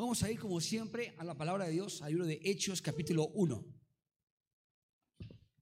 [0.00, 3.28] Vamos a ir como siempre a la palabra de Dios, al libro de Hechos capítulo
[3.34, 3.66] 1.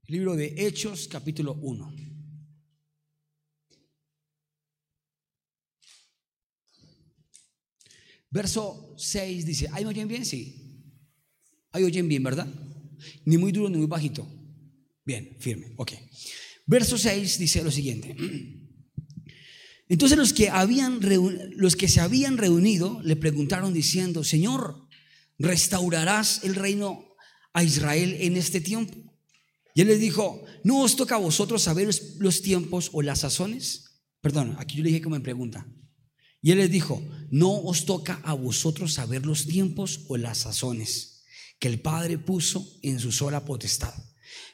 [0.06, 1.92] Libro de Hechos capítulo 1.
[8.30, 10.24] Verso 6 dice, ¿ahí me oyen bien?
[10.24, 10.94] Sí.
[11.72, 12.46] Ahí oyen bien, ¿verdad?
[13.24, 14.24] Ni muy duro ni muy bajito.
[15.04, 15.94] Bien, firme, ok.
[16.64, 18.14] Verso 6 dice lo siguiente.
[19.88, 21.00] Entonces los que, habían
[21.56, 24.86] los que se habían reunido le preguntaron diciendo, Señor,
[25.38, 27.16] ¿restaurarás el reino
[27.54, 28.94] a Israel en este tiempo?
[29.74, 31.88] Y él les dijo, ¿no os toca a vosotros saber
[32.18, 34.02] los tiempos o las sazones?
[34.20, 35.66] Perdón, aquí yo le dije como me pregunta.
[36.42, 41.24] Y él les dijo, no os toca a vosotros saber los tiempos o las sazones
[41.58, 44.07] que el Padre puso en su sola potestad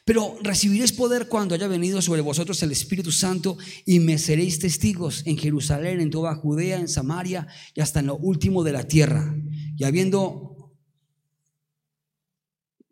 [0.05, 5.23] pero recibiréis poder cuando haya venido sobre vosotros el Espíritu Santo y me seréis testigos
[5.25, 9.35] en Jerusalén, en toda Judea, en Samaria y hasta en lo último de la tierra.
[9.75, 10.75] Y habiendo,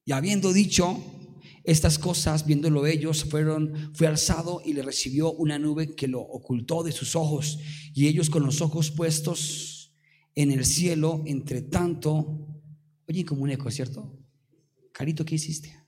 [0.03, 0.97] y habiendo dicho
[1.64, 6.81] estas cosas, viéndolo ellos, fueron, fue alzado y le recibió una nube que lo ocultó
[6.81, 7.59] de sus ojos.
[7.94, 9.94] Y ellos con los ojos puestos
[10.33, 12.48] en el cielo, entre tanto,
[13.08, 14.20] oye, como un eco, ¿cierto?
[14.92, 15.83] Carito, ¿qué hiciste?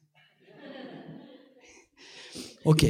[2.68, 2.82] Ok,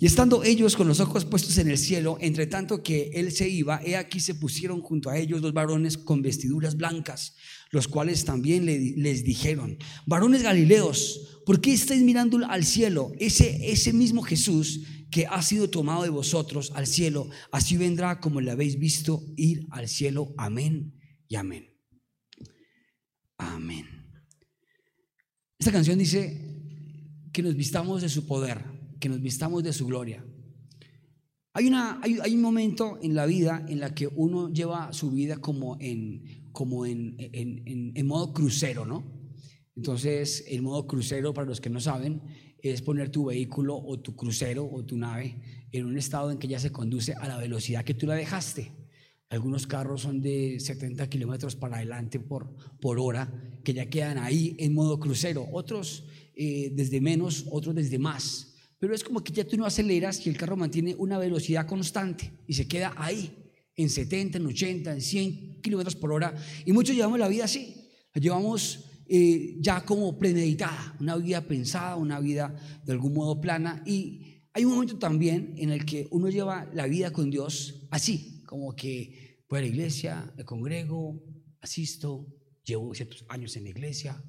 [0.00, 3.48] y estando ellos con los ojos puestos en el cielo, entre tanto que él se
[3.48, 7.36] iba, he aquí se pusieron junto a ellos dos varones con vestiduras blancas,
[7.70, 13.12] los cuales también les dijeron, varones galileos, ¿por qué estáis mirando al cielo?
[13.20, 18.40] Ese, ese mismo Jesús que ha sido tomado de vosotros al cielo, así vendrá como
[18.40, 20.34] le habéis visto ir al cielo.
[20.36, 21.72] Amén y amén.
[23.38, 23.86] Amén.
[25.60, 26.58] Esta canción dice
[27.32, 30.24] que nos vistamos de su poder que nos vistamos de su gloria.
[31.54, 35.38] Hay, una, hay, un momento en la vida en la que uno lleva su vida
[35.38, 39.02] como en, como en, en, en, modo crucero, ¿no?
[39.74, 42.22] Entonces, el modo crucero, para los que no saben,
[42.62, 46.46] es poner tu vehículo o tu crucero o tu nave en un estado en que
[46.46, 48.70] ya se conduce a la velocidad que tú la dejaste.
[49.30, 54.54] Algunos carros son de 70 kilómetros para adelante por, por hora, que ya quedan ahí
[54.60, 55.48] en modo crucero.
[55.50, 56.04] Otros
[56.36, 58.51] eh, desde menos, otros desde más
[58.82, 62.32] pero es como que ya tú no aceleras y el carro mantiene una velocidad constante
[62.48, 63.32] y se queda ahí,
[63.76, 66.34] en 70, en 80, en 100 kilómetros por hora.
[66.66, 67.76] Y muchos llevamos la vida así,
[68.12, 73.84] la llevamos eh, ya como premeditada, una vida pensada, una vida de algún modo plana.
[73.86, 78.42] Y hay un momento también en el que uno lleva la vida con Dios así,
[78.46, 81.22] como que voy a la iglesia, me congrego,
[81.60, 82.26] asisto,
[82.64, 84.20] llevo ciertos años en la iglesia,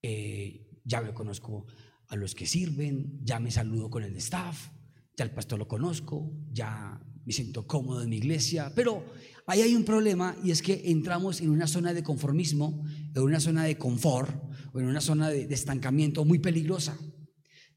[0.00, 1.66] eh, ya me conozco
[2.10, 4.68] a los que sirven, ya me saludo con el staff,
[5.16, 9.04] ya el pastor lo conozco, ya me siento cómodo en mi iglesia, pero
[9.46, 12.84] ahí hay un problema y es que entramos en una zona de conformismo,
[13.14, 14.34] en una zona de confort
[14.72, 16.98] o en una zona de, estancamiento muy peligrosa,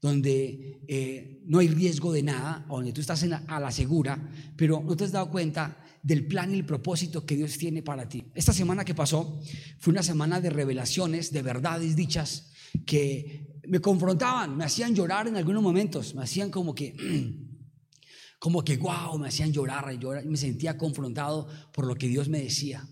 [0.00, 4.96] donde eh, no hay riesgo de nada, donde tú estás a la segura, pero no
[4.96, 8.24] te has dado cuenta del plan y el propósito que Dios tiene para ti.
[8.34, 9.40] Esta semana que pasó
[9.78, 12.52] fue una semana de revelaciones, de verdades dichas,
[12.84, 16.94] que me confrontaban, me hacían llorar en algunos momentos, me hacían como que,
[18.38, 22.40] como que, wow, me hacían llorar, y me sentía confrontado por lo que Dios me
[22.40, 22.86] decía.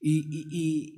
[0.00, 0.97] Y,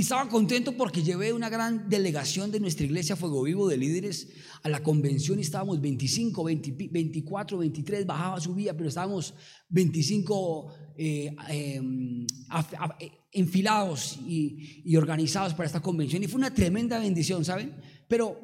[0.00, 4.28] estaba contento porque llevé una gran delegación de nuestra iglesia Fuego Vivo de líderes
[4.62, 9.34] a la convención y estábamos 25, 24, 23, bajaba, subía, pero estábamos
[9.68, 12.26] 25 eh, em,
[13.32, 17.76] enfilados y, y organizados para esta convención y fue una tremenda bendición, ¿saben?
[18.08, 18.36] Pero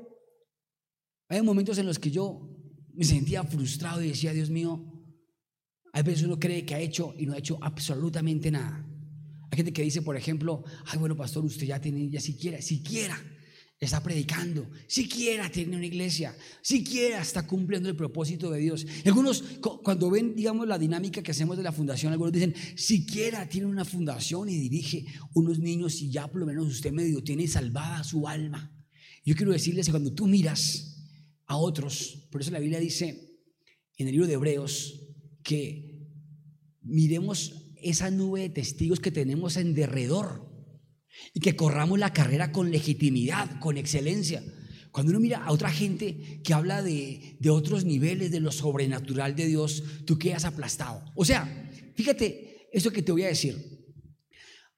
[1.29, 2.49] hay momentos en los que yo
[2.93, 4.85] me sentía frustrado y decía, Dios mío,
[5.93, 8.87] hay veces uno cree que ha hecho y no ha hecho absolutamente nada.
[9.51, 13.21] Hay gente que dice, por ejemplo, ay, bueno, pastor, usted ya tiene, ya siquiera, siquiera
[13.81, 18.87] está predicando, siquiera tiene una iglesia, siquiera está cumpliendo el propósito de Dios.
[19.07, 19.43] Algunos,
[19.83, 23.87] cuando ven, digamos, la dinámica que hacemos de la fundación, algunos dicen, siquiera tiene una
[23.87, 28.29] fundación y dirige unos niños y ya por lo menos usted medio tiene salvada su
[28.29, 28.71] alma.
[29.25, 31.09] Yo quiero decirles que cuando tú miras
[31.47, 33.39] a otros, por eso la Biblia dice
[33.97, 35.01] en el libro de Hebreos
[35.43, 36.07] que
[36.83, 40.49] miremos esa nube de testigos que tenemos en derredor
[41.35, 44.43] y que corramos la carrera con legitimidad, con excelencia.
[44.91, 49.37] Cuando uno mira a otra gente que habla de, de otros niveles de lo sobrenatural
[49.37, 51.05] de Dios, tú quedas aplastado.
[51.15, 53.81] O sea, fíjate eso que te voy a decir.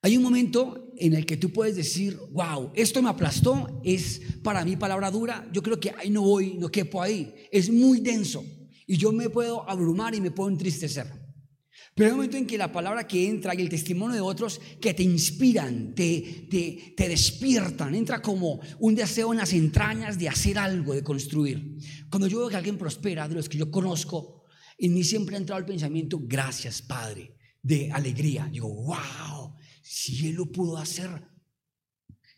[0.02, 4.64] Hay un momento en el que tú puedes decir, wow, esto me aplastó, es para
[4.64, 8.44] mí palabra dura, yo creo que ahí no voy, no quepo ahí, es muy denso
[8.86, 11.21] y yo me puedo abrumar y me puedo entristecer.
[11.94, 14.60] Pero hay un momento en que la palabra que entra y el testimonio de otros
[14.80, 20.28] que te inspiran, te, te, te, despiertan, entra como un deseo en las entrañas de
[20.28, 21.76] hacer algo, de construir.
[22.08, 24.44] Cuando yo veo que alguien prospera, de los que yo conozco,
[24.78, 28.48] en mí siempre ha entrado el pensamiento, gracias Padre, de alegría.
[28.50, 31.10] Digo, wow, si Él lo pudo hacer,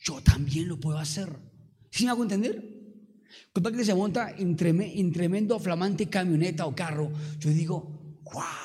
[0.05, 1.29] yo también lo puedo hacer.
[1.91, 2.75] ¿Sí me hago entender?
[3.53, 8.64] Cuando que se monta en tremendo, flamante camioneta o carro, yo digo, wow,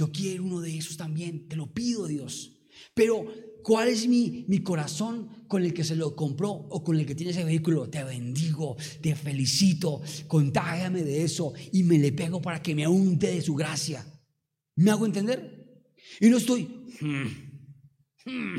[0.00, 2.56] yo quiero uno de esos también, te lo pido Dios.
[2.94, 3.26] Pero,
[3.62, 7.14] ¿cuál es mi, mi corazón con el que se lo compró o con el que
[7.14, 7.90] tiene ese vehículo?
[7.90, 13.26] Te bendigo, te felicito, contágiame de eso y me le pego para que me unte
[13.26, 14.02] de su gracia.
[14.76, 15.84] ¿Me hago entender?
[16.18, 16.62] Y no estoy...
[17.02, 17.26] Hmm,
[18.24, 18.56] hmm,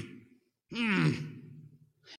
[0.70, 1.31] hmm,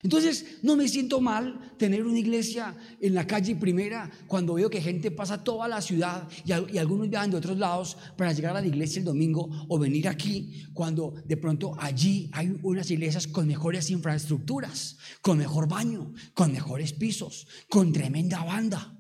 [0.01, 4.81] entonces, no me siento mal tener una iglesia en la calle primera cuando veo que
[4.81, 8.67] gente pasa toda la ciudad y, algunos viajan de otros lados para llegar a la
[8.67, 13.91] iglesia el domingo o venir aquí cuando de pronto allí hay unas iglesias con mejores
[13.91, 18.99] infraestructuras, con mejor baño, con mejores pisos, con tremenda banda.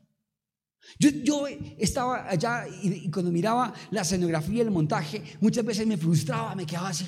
[0.98, 1.46] Yo,
[1.78, 6.66] estaba allá y, y cuando miraba la escenografía el montaje, muchas veces me frustraba, me
[6.66, 7.06] quedaba así.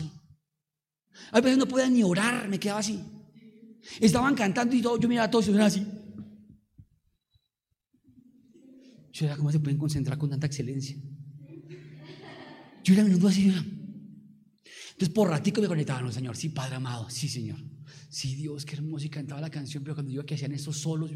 [1.30, 3.13] A veces no podía ni orar, me quedaba así.
[4.00, 5.86] Estaban cantando y todo, yo miraba a todos y era así.
[9.12, 10.96] Yo era, ¿cómo se pueden concentrar con tanta excelencia?
[12.82, 13.46] Yo era minuto así.
[13.46, 17.58] Entonces, por ratico me conectaba, no, Señor, sí, Padre amado, sí, Señor.
[18.08, 21.10] Sí, Dios, qué hermoso y cantaba la canción, pero cuando yo que hacían esos solos,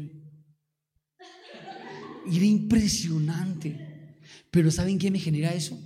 [2.25, 4.19] era impresionante.
[4.51, 5.79] Pero ¿saben qué me genera eso?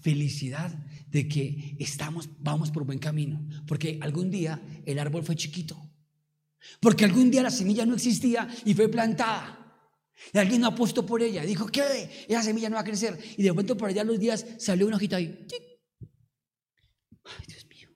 [0.00, 0.72] Felicidad
[1.10, 3.44] de que estamos, vamos por buen camino.
[3.66, 5.89] Porque algún día el árbol fue chiquito.
[6.80, 9.56] Porque algún día la semilla no existía y fue plantada.
[10.32, 11.42] Y alguien apostó por ella.
[11.44, 12.26] Dijo, ¿qué?
[12.28, 13.18] Esa semilla no va a crecer.
[13.36, 15.46] Y de pronto por allá los días salió una hojita ahí.
[17.24, 17.88] Ay, Dios mío.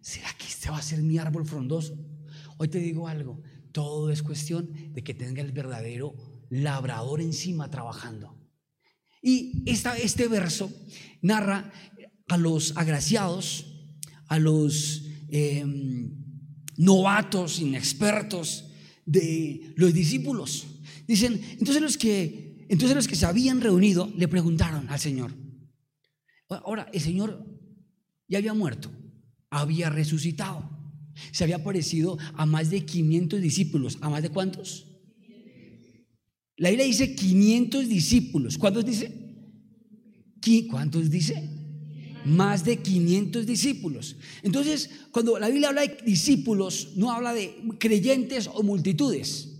[0.00, 1.96] ¿Será que este va a ser mi árbol frondoso?
[2.58, 3.40] Hoy te digo algo.
[3.72, 6.14] Todo es cuestión de que tenga el verdadero
[6.50, 8.38] labrador encima trabajando.
[9.22, 10.70] Y esta, este verso
[11.22, 11.72] narra
[12.28, 13.66] a los agraciados,
[14.28, 15.04] a los...
[15.28, 16.23] Em,
[16.76, 18.64] novatos, inexpertos
[19.06, 20.66] de los discípulos.
[21.06, 25.32] Dicen, entonces los que, entonces los que se habían reunido le preguntaron al Señor.
[26.48, 27.44] Ahora, el Señor
[28.28, 28.90] ya había muerto,
[29.50, 30.70] había resucitado.
[31.30, 33.98] Se había aparecido a más de 500 discípulos.
[34.00, 34.86] ¿A más de cuántos?
[36.56, 38.58] La Biblia dice 500 discípulos.
[38.58, 39.24] ¿Cuántos dice?
[40.70, 41.48] ¿Cuántos dice?
[42.24, 44.16] Más de 500 discípulos.
[44.42, 49.50] Entonces, cuando la Biblia habla de discípulos, no habla de creyentes o multitudes.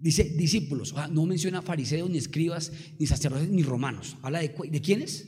[0.00, 4.16] Dice discípulos, no menciona fariseos, ni escribas, ni sacerdotes, ni romanos.
[4.22, 5.26] Habla de, de quiénes.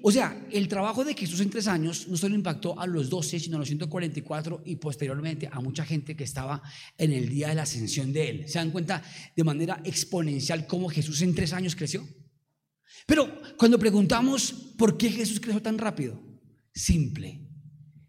[0.00, 3.40] O sea, el trabajo de Jesús en tres años no solo impactó a los 12,
[3.40, 6.62] sino a los 144 y posteriormente a mucha gente que estaba
[6.96, 8.48] en el día de la ascensión de él.
[8.48, 9.02] ¿Se dan cuenta
[9.36, 12.06] de manera exponencial cómo Jesús en tres años creció?
[13.08, 16.20] Pero cuando preguntamos por qué Jesús creció tan rápido,
[16.74, 17.48] simple,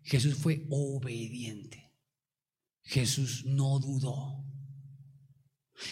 [0.03, 1.89] Jesús fue obediente.
[2.83, 4.43] Jesús no dudó.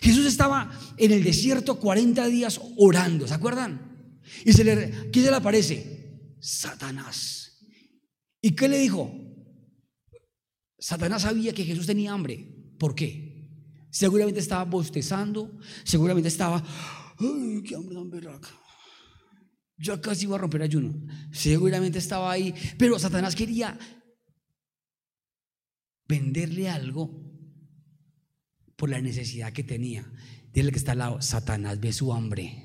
[0.01, 4.19] Jesús estaba en el desierto 40 días orando, ¿se acuerdan?
[4.43, 6.35] Y se le, ¿quién se le aparece?
[6.41, 7.65] Satanás.
[8.41, 9.09] ¿Y qué le dijo?
[10.77, 12.73] Satanás sabía que Jesús tenía hambre.
[12.77, 13.47] ¿Por qué?
[13.89, 16.61] Seguramente estaba bostezando, seguramente estaba,
[17.19, 18.66] ay, qué hambre tan berraca.
[19.77, 20.93] Yo casi iba a romper ayuno.
[21.31, 22.53] Seguramente estaba ahí.
[22.77, 23.77] Pero Satanás quería
[26.07, 27.23] venderle algo
[28.75, 30.11] por la necesidad que tenía.
[30.51, 32.63] Dile que está al lado, Satanás ve su hambre.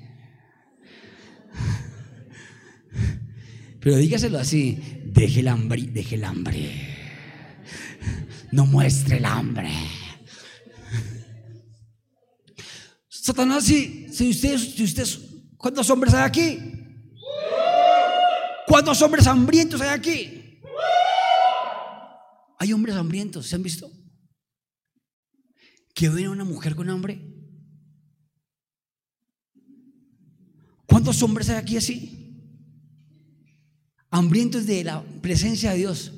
[3.79, 6.71] Pero dígaselo así, deje el hambre, deje el hambre.
[8.51, 9.71] No muestre el hambre.
[13.09, 15.19] Satanás, si, si ustedes, si ustedes,
[15.57, 16.82] ¿cuántos hombres hay aquí?
[18.67, 20.61] ¿Cuántos hombres hambrientos hay aquí?
[22.59, 23.91] Hay hombres hambrientos, ¿se han visto?
[25.93, 27.21] ¿Que ven una mujer con hambre?
[30.87, 32.37] ¿Cuántos hombres hay aquí así?
[34.09, 36.13] Hambrientos de la presencia de Dios.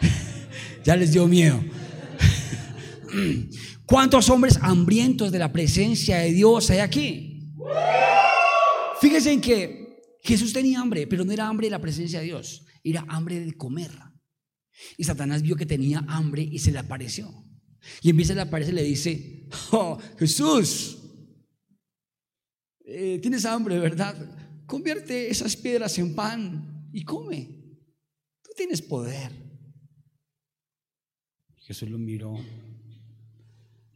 [0.84, 1.62] ya les dio miedo.
[3.86, 7.54] ¿Cuántos hombres hambrientos de la presencia de Dios hay aquí?
[9.10, 12.64] Fíjense en que Jesús tenía hambre, pero no era hambre de la presencia de Dios,
[12.84, 13.90] era hambre de comer.
[14.96, 17.28] Y Satanás vio que tenía hambre y se le apareció.
[18.02, 20.98] Y en vez de le aparece le dice, oh, Jesús,
[22.84, 24.14] eh, tienes hambre, ¿verdad?
[24.64, 27.48] Convierte esas piedras en pan y come.
[28.42, 29.32] Tú tienes poder.
[31.56, 32.36] Jesús lo miró.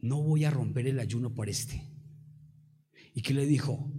[0.01, 1.89] No voy a romper el ayuno por este.
[3.15, 3.94] ¿Y qué le dijo?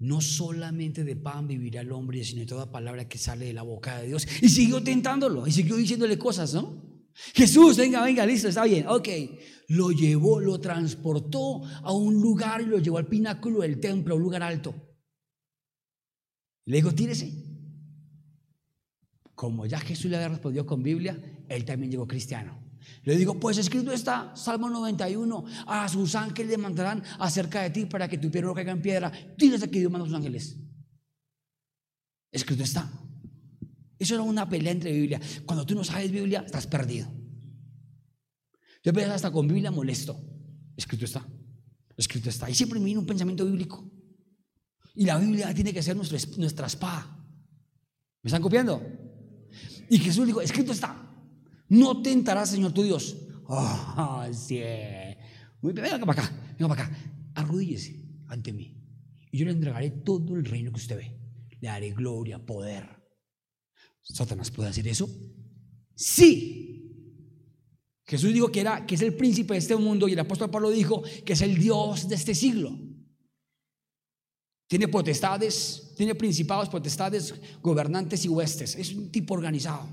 [0.00, 3.62] No solamente de pan vivirá el hombre, sino de toda palabra que sale de la
[3.62, 4.26] boca de Dios.
[4.40, 6.88] Y siguió tentándolo, y siguió diciéndole cosas, ¿no?
[7.34, 9.08] Jesús, venga, venga, listo, está bien, ok.
[9.68, 14.16] Lo llevó, lo transportó a un lugar y lo llevó al pináculo del templo, a
[14.16, 14.74] un lugar alto.
[16.64, 17.32] Le dijo, tírese.
[19.34, 22.67] Como ya Jesús le había respondido con Biblia, él también llegó cristiano.
[23.04, 27.86] Le digo, pues escrito está, Salmo 91, a sus ángeles le mandarán acerca de ti
[27.86, 29.10] para que tu pie no caiga en piedra.
[29.36, 30.56] Tírese que Dios manda a sus ángeles.
[32.30, 32.90] Escrito está.
[33.98, 35.20] Eso era una pelea entre Biblia.
[35.44, 37.08] Cuando tú no sabes Biblia, estás perdido.
[38.82, 40.20] Yo empecé hasta con Biblia molesto.
[40.76, 41.26] Escrito está.
[41.96, 42.48] Escrito está.
[42.48, 43.90] Y siempre me viene un pensamiento bíblico.
[44.94, 47.18] Y la Biblia tiene que ser nuestra, nuestra espada.
[48.22, 48.82] ¿Me están copiando?
[49.90, 50.97] Y Jesús dijo, escrito está.
[51.68, 53.16] No tentarás, Señor tu Dios.
[53.46, 54.60] Oh, sí.
[55.60, 56.98] Venga para acá, venga para acá.
[57.34, 57.96] Arrodíllese
[58.28, 58.74] ante mí.
[59.30, 61.18] Y yo le entregaré todo el reino que usted ve.
[61.60, 62.88] Le daré gloria, poder.
[64.02, 65.08] ¿Satanás puede hacer eso?
[65.94, 66.64] Sí.
[68.06, 70.70] Jesús dijo que, era, que es el príncipe de este mundo y el apóstol Pablo
[70.70, 72.78] dijo que es el Dios de este siglo.
[74.66, 78.76] Tiene potestades, tiene principados, potestades, gobernantes y huestes.
[78.76, 79.88] Es un tipo organizado.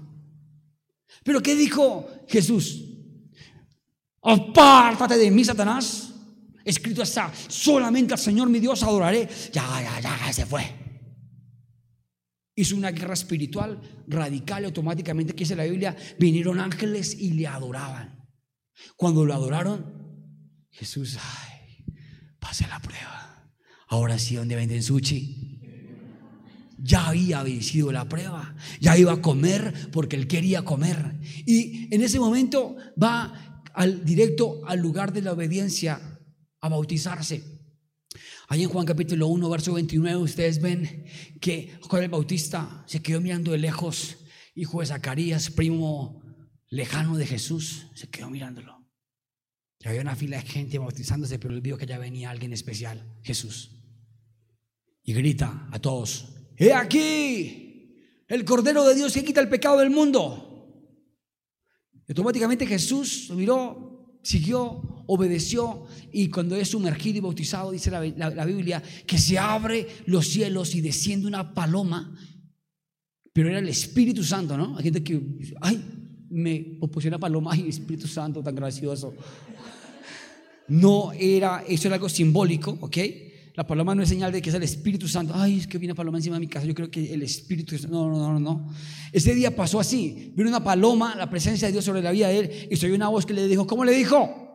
[1.23, 2.83] Pero ¿qué dijo Jesús?
[4.21, 6.11] Apártate de mí, Satanás.
[6.63, 9.29] Escrito está, solamente al Señor mi Dios adoraré.
[9.53, 10.63] Ya, ya, ya, se fue.
[12.55, 17.45] Hizo una guerra espiritual radical y automáticamente, que dice la Biblia, vinieron ángeles y le
[17.45, 18.27] adoraban.
[18.95, 19.93] Cuando lo adoraron,
[20.71, 21.85] Jesús, ay,
[22.39, 23.53] pase la prueba.
[23.87, 25.54] Ahora sí, ¿dónde venden sushi?
[26.85, 31.15] Ya había vencido la prueba, ya iba a comer porque él quería comer.
[31.47, 35.99] Y en ese momento va al, directo al lugar de la obediencia
[36.61, 37.43] a bautizarse.
[38.47, 41.05] Ahí en Juan capítulo 1, verso 29, ustedes ven
[41.41, 44.17] que Juan el Bautista se quedó mirando de lejos,
[44.53, 46.21] hijo de Zacarías, primo
[46.69, 48.85] lejano de Jesús, se quedó mirándolo.
[49.79, 53.19] Y había una fila de gente bautizándose, pero él vio que ya venía alguien especial,
[53.23, 53.71] Jesús.
[55.01, 57.65] Y grita a todos, He aquí
[58.27, 60.45] el Cordero de Dios que quita el pecado del mundo.
[62.07, 68.81] Automáticamente Jesús miró, siguió, obedeció y cuando es sumergido y bautizado, dice la, la, Biblia,
[69.05, 72.15] que se abre los cielos y desciende una paloma,
[73.33, 74.77] pero era el Espíritu Santo, ¿no?
[74.77, 75.21] Hay gente que,
[75.61, 75.83] ay,
[76.29, 79.13] me pusieron una paloma, ay, Espíritu Santo, tan gracioso.
[80.67, 82.97] No era, eso era algo simbólico, ¿ok?
[83.55, 85.33] La paloma no es señal de que es el Espíritu Santo.
[85.35, 86.65] Ay, es que viene paloma encima de mi casa.
[86.65, 88.69] Yo creo que el Espíritu No, no, no, no.
[89.13, 90.33] Ese día pasó así.
[90.35, 92.67] Vino una paloma, la presencia de Dios sobre la vida de él.
[92.69, 94.45] Y se oyó una voz que le dijo, ¿cómo le dijo?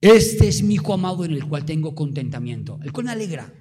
[0.00, 2.78] Este es mi hijo amado en el cual tengo contentamiento.
[2.82, 3.52] El cual me alegra.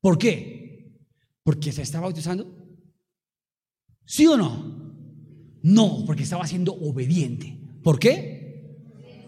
[0.00, 1.00] ¿Por qué?
[1.42, 2.46] Porque se estaba bautizando.
[4.04, 4.92] ¿Sí o no?
[5.62, 7.58] No, porque estaba siendo obediente.
[7.82, 8.41] ¿Por qué?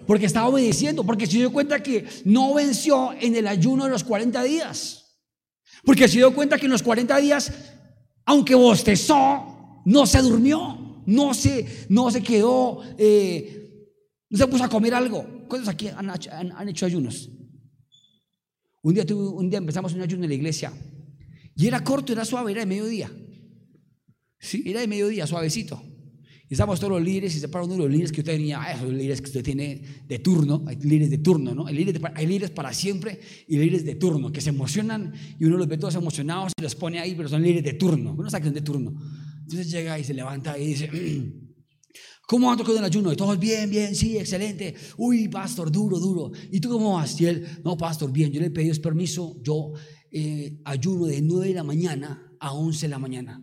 [0.07, 4.05] Porque estaba obedeciendo, porque se dio cuenta que no venció en el ayuno de los
[4.05, 5.19] 40 días.
[5.85, 7.53] Porque se dio cuenta que en los 40 días,
[8.25, 13.89] aunque bostezó, no se durmió, no se, no se quedó, eh,
[14.31, 15.47] no se puso a comer algo.
[15.49, 17.31] ¿Cuántos aquí han, hecho ayunos?
[18.83, 20.73] Un día, un día empezamos un ayuno en la iglesia
[21.57, 23.11] y era corto, era suave, era de mediodía.
[24.39, 25.83] Sí, era de mediodía, suavecito.
[26.49, 28.63] Y estamos todos los líderes y se para uno de los líderes que usted tenía,
[28.71, 31.67] esos líderes que usted tiene de turno, hay líderes de turno, ¿no?
[31.67, 35.57] Hay líderes, hay líderes para siempre y líderes de turno, que se emocionan y uno
[35.57, 38.43] los ve todos emocionados y los pone ahí, pero son líderes de turno, uno sabe
[38.43, 38.95] que son de turno.
[39.41, 40.91] Entonces llega y se levanta y dice,
[42.29, 43.11] ¿cómo ando con el ayuno?
[43.11, 44.75] Y todos, bien, bien, sí, excelente.
[44.99, 46.31] Uy, pastor, duro, duro.
[46.51, 47.19] ¿Y tú cómo vas?
[47.23, 49.73] Y él, no, pastor, bien, yo le pedido permiso, yo
[50.11, 53.43] eh, ayuno de 9 de la mañana a 11 de la mañana.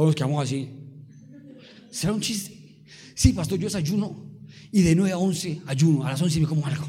[0.00, 0.66] Todos quedamos así.
[1.90, 2.82] ¿Será un chiste?
[3.14, 4.30] Sí, pastor, yo desayuno
[4.72, 6.06] y de 9 a 11 ayuno.
[6.06, 6.86] A las 11 me como algo.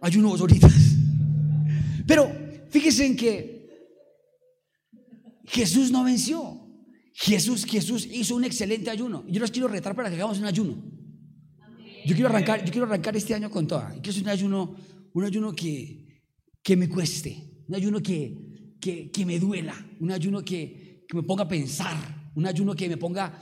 [0.00, 0.72] Ayuno dos horitas.
[2.06, 2.30] Pero
[2.68, 3.66] fíjense en que
[5.46, 6.64] Jesús no venció.
[7.12, 9.24] Jesús, Jesús hizo un excelente ayuno.
[9.26, 10.80] Yo los quiero retar para que hagamos un ayuno.
[12.06, 13.96] Yo quiero arrancar, yo quiero arrancar este año con toda.
[14.00, 14.76] Quiero un ayuno,
[15.12, 16.22] un ayuno que,
[16.62, 21.24] que me cueste, un ayuno que, que, que me duela, un ayuno que, que me
[21.24, 21.96] ponga a pensar,
[22.36, 23.36] un ayuno que me ponga...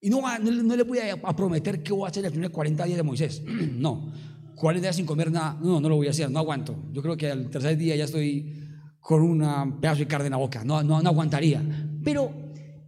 [0.00, 2.96] Y no, no, le voy a, prometer que voy a hacer el primer 40 días
[2.96, 3.42] de Moisés,
[3.74, 4.12] no.
[4.54, 5.58] 40 días sin comer nada.
[5.60, 6.84] No, no lo voy a hacer, no aguanto.
[6.92, 8.54] Yo creo que al tercer día ya estoy
[9.00, 10.62] con un pedazo de carne en la boca.
[10.64, 11.62] No, no, no aguantaría.
[12.04, 12.32] Pero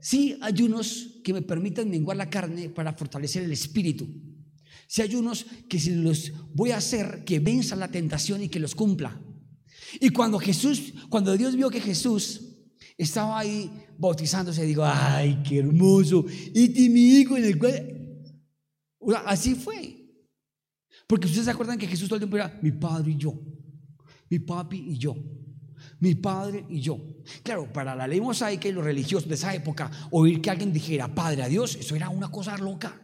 [0.01, 4.09] sí ayunos que me permitan menguar la carne para fortalecer el espíritu.
[4.87, 8.61] Si hay unos que si los voy a hacer, que venza la tentación y que
[8.61, 9.21] los cumpla.
[10.01, 12.53] Y cuando Jesús, cuando Dios vio que Jesús
[12.97, 16.25] estaba ahí bautizándose, digo, ay, qué hermoso.
[16.55, 18.25] Y mi hijo en el cual...
[19.27, 19.99] así fue.
[21.07, 23.35] Porque ustedes se acuerdan que Jesús todo el tiempo era mi padre y yo,
[24.31, 25.17] mi papi y yo,
[26.01, 26.99] mi padre y yo.
[27.43, 31.15] Claro, para la ley mosaica y los religiosos de esa época, oír que alguien dijera
[31.15, 33.03] padre a Dios, eso era una cosa loca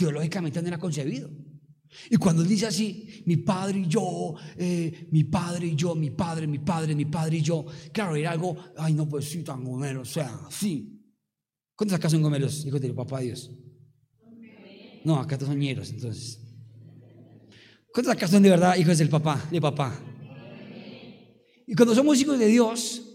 [0.00, 1.28] teológicamente no era concebido.
[2.10, 6.46] Y cuando dice así, mi padre y yo, eh, mi padre y yo, mi padre,
[6.46, 10.02] mi padre, mi padre y yo, claro, era algo, ay, no, pues sí, tan gomero,
[10.02, 11.00] o sea, sí.
[11.74, 13.50] ¿Cuántos acá son gomeros, hijos del papá Dios?
[15.04, 16.38] No, acá son ñeros, entonces.
[17.92, 19.98] ¿Cuántos acá son de verdad hijos del papá, de papá?
[21.66, 23.06] Y cuando somos hijos de Dios,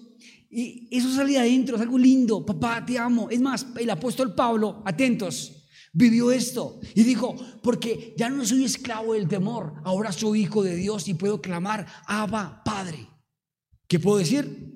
[0.50, 3.30] y eso sale adentro, es algo lindo, papá, te amo.
[3.30, 5.55] Es más, el apóstol Pablo, atentos,
[5.96, 10.76] vivió esto y dijo, porque ya no soy esclavo del temor, ahora soy hijo de
[10.76, 13.08] Dios y puedo clamar, Abba Padre.
[13.88, 14.74] ¿Qué puedo decir?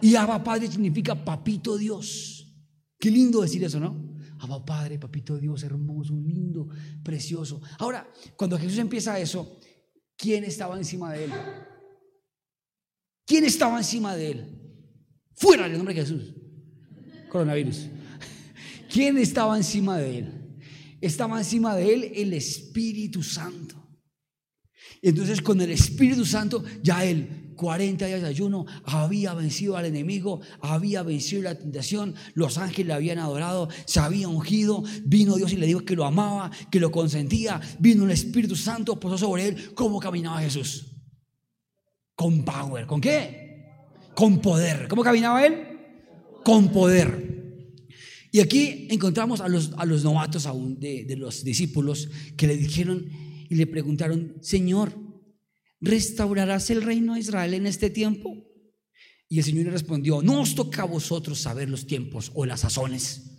[0.00, 2.52] Y Abba Padre significa papito Dios.
[2.98, 4.16] Qué lindo decir eso, ¿no?
[4.40, 6.68] Abba Padre, papito Dios, hermoso, lindo,
[7.04, 7.60] precioso.
[7.78, 9.60] Ahora, cuando Jesús empieza eso,
[10.16, 11.32] ¿quién estaba encima de él?
[13.24, 14.60] ¿Quién estaba encima de él?
[15.36, 16.34] Fuera del nombre de Jesús.
[17.28, 17.99] Coronavirus.
[18.90, 20.58] ¿Quién estaba encima de él?
[21.00, 23.76] Estaba encima de él el Espíritu Santo.
[25.00, 30.40] Entonces con el Espíritu Santo ya él, 40 días de ayuno, había vencido al enemigo,
[30.60, 35.56] había vencido la tentación, los ángeles le habían adorado, se había ungido, vino Dios y
[35.56, 39.74] le dijo que lo amaba, que lo consentía, vino el Espíritu Santo, posó sobre él,
[39.74, 40.86] ¿cómo caminaba Jesús?
[42.14, 43.64] Con power, ¿con qué?
[44.14, 44.88] Con poder.
[44.88, 45.78] ¿Cómo caminaba él?
[46.44, 47.29] Con poder.
[48.32, 52.56] Y aquí encontramos a los, a los novatos aún de, de los discípulos que le
[52.56, 53.10] dijeron
[53.48, 54.96] y le preguntaron, Señor,
[55.80, 58.36] ¿restaurarás el reino de Israel en este tiempo?
[59.28, 62.60] Y el Señor le respondió, no os toca a vosotros saber los tiempos o las
[62.60, 63.30] sazones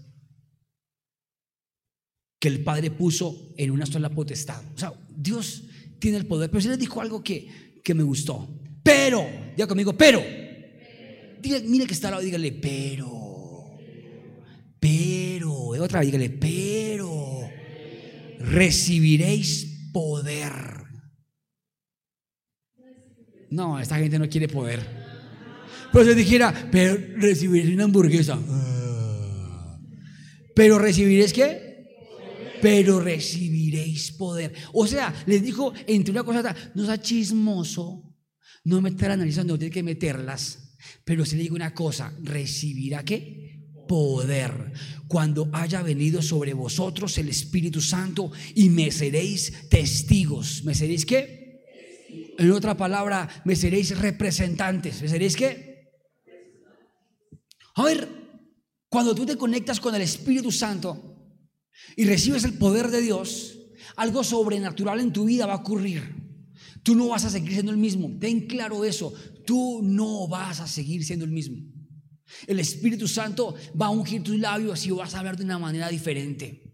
[2.40, 4.64] que el Padre puso en una sola potestad.
[4.74, 5.64] O sea, Dios
[6.00, 8.50] tiene el poder, pero se les dijo algo que, que me gustó.
[8.84, 9.24] Pero,
[9.56, 10.22] diga conmigo, pero.
[11.68, 13.21] mire que está al lado, dígale, pero
[14.82, 17.48] pero, otra vez dígale, pero
[18.40, 20.52] recibiréis poder.
[23.52, 24.80] No, esta gente no quiere poder.
[25.94, 28.40] Pero si dijera, pero recibiréis una hamburguesa.
[28.44, 29.80] Ah.
[30.56, 31.86] Pero recibiréis qué?
[32.60, 34.52] Pero recibiréis poder.
[34.74, 38.16] O sea, les dijo entre una cosa, no sea chismoso,
[38.64, 40.78] no meter analizando, no tiene que meterlas.
[41.04, 43.41] Pero si le digo una cosa, ¿recibirá qué?
[43.92, 44.72] Poder
[45.10, 50.64] cuando haya venido sobre vosotros el Espíritu Santo y me seréis testigos.
[50.64, 51.60] ¿Me seréis qué?
[52.38, 55.02] En otra palabra, me seréis representantes.
[55.02, 55.92] ¿Me seréis qué?
[57.76, 58.08] A ver,
[58.88, 61.36] cuando tú te conectas con el Espíritu Santo
[61.98, 63.60] y recibes el poder de Dios,
[63.98, 66.16] algo sobrenatural en tu vida va a ocurrir.
[66.82, 68.18] Tú no vas a seguir siendo el mismo.
[68.22, 69.14] Ten claro eso.
[69.46, 71.58] Tú no vas a seguir siendo el mismo.
[72.48, 75.90] El Espíritu Santo va a ungir tus labios y vas a hablar de una manera
[75.90, 76.72] diferente.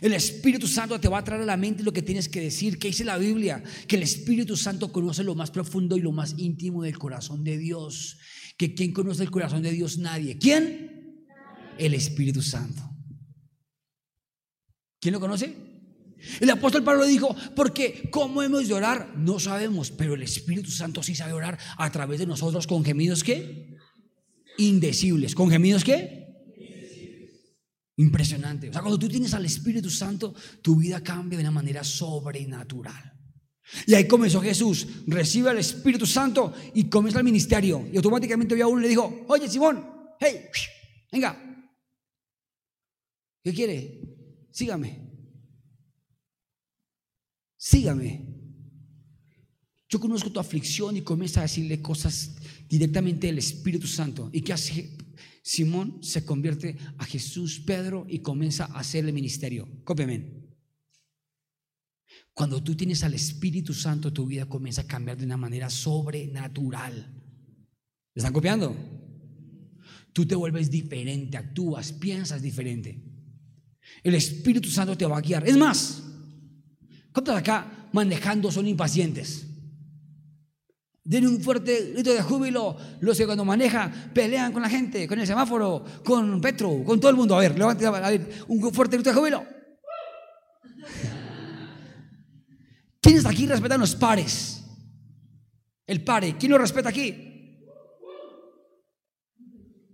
[0.00, 2.78] El Espíritu Santo te va a traer a la mente lo que tienes que decir.
[2.78, 3.62] Que dice la Biblia?
[3.88, 7.58] Que el Espíritu Santo conoce lo más profundo y lo más íntimo del corazón de
[7.58, 8.18] Dios.
[8.56, 9.98] Que ¿quién conoce el corazón de Dios?
[9.98, 10.38] Nadie.
[10.38, 11.26] ¿Quién?
[11.76, 12.82] El Espíritu Santo.
[15.00, 15.56] ¿Quién lo conoce?
[16.38, 19.14] El apóstol Pablo dijo, porque ¿cómo hemos de orar?
[19.16, 23.24] No sabemos, pero el Espíritu Santo sí sabe orar a través de nosotros con gemidos
[23.24, 23.69] que
[24.60, 25.34] indecibles.
[25.34, 26.20] ¿Con gemidos qué?
[27.96, 28.70] Impresionante.
[28.70, 33.10] O sea, cuando tú tienes al Espíritu Santo, tu vida cambia de una manera sobrenatural.
[33.86, 37.88] Y ahí comenzó Jesús, recibe al Espíritu Santo y comienza el ministerio.
[37.92, 39.84] Y automáticamente vio a uno le dijo, oye Simón,
[40.18, 40.46] hey,
[41.12, 41.66] venga.
[43.42, 44.00] ¿Qué quiere?
[44.50, 45.10] Sígame.
[47.56, 48.26] Sígame.
[49.88, 52.36] Yo conozco tu aflicción y comienza a decirle cosas
[52.70, 54.30] directamente del Espíritu Santo.
[54.32, 54.96] ¿Y qué hace?
[55.42, 59.68] Simón se convierte a Jesús, Pedro, y comienza a hacer el ministerio.
[59.84, 60.40] Cópiame.
[62.32, 67.12] Cuando tú tienes al Espíritu Santo, tu vida comienza a cambiar de una manera sobrenatural.
[68.14, 68.74] ¿Me están copiando?
[70.12, 73.02] Tú te vuelves diferente, actúas, piensas diferente.
[74.02, 75.46] El Espíritu Santo te va a guiar.
[75.46, 76.02] Es más,
[77.12, 79.46] ¿cuántos acá manejando son impacientes.
[81.02, 85.18] Den un fuerte grito de júbilo los que cuando maneja pelean con la gente, con
[85.18, 87.36] el semáforo, con Petro, con todo el mundo.
[87.36, 89.42] A ver, levante a ver, un fuerte grito de júbilo.
[93.00, 94.62] ¿Quiénes aquí respetan los pares?
[95.86, 97.30] El pare, ¿quién lo respeta aquí?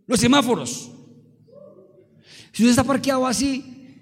[0.07, 0.92] Los semáforos.
[2.53, 3.99] Si usted está parqueado así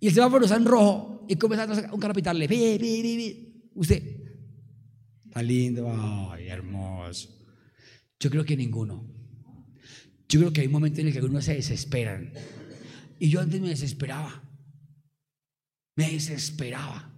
[0.00, 2.46] y el semáforo está en rojo y comienza a un carro a pitarle,
[3.74, 4.15] usted,
[5.36, 5.86] está lindo,
[6.32, 7.28] ay, hermoso.
[8.18, 9.06] Yo creo que ninguno.
[10.30, 12.32] Yo creo que hay un momento en el que algunos se desesperan.
[13.18, 14.42] Y yo antes me desesperaba.
[15.94, 17.14] Me desesperaba.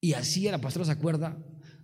[0.00, 1.38] Y así la pastora se acuerda,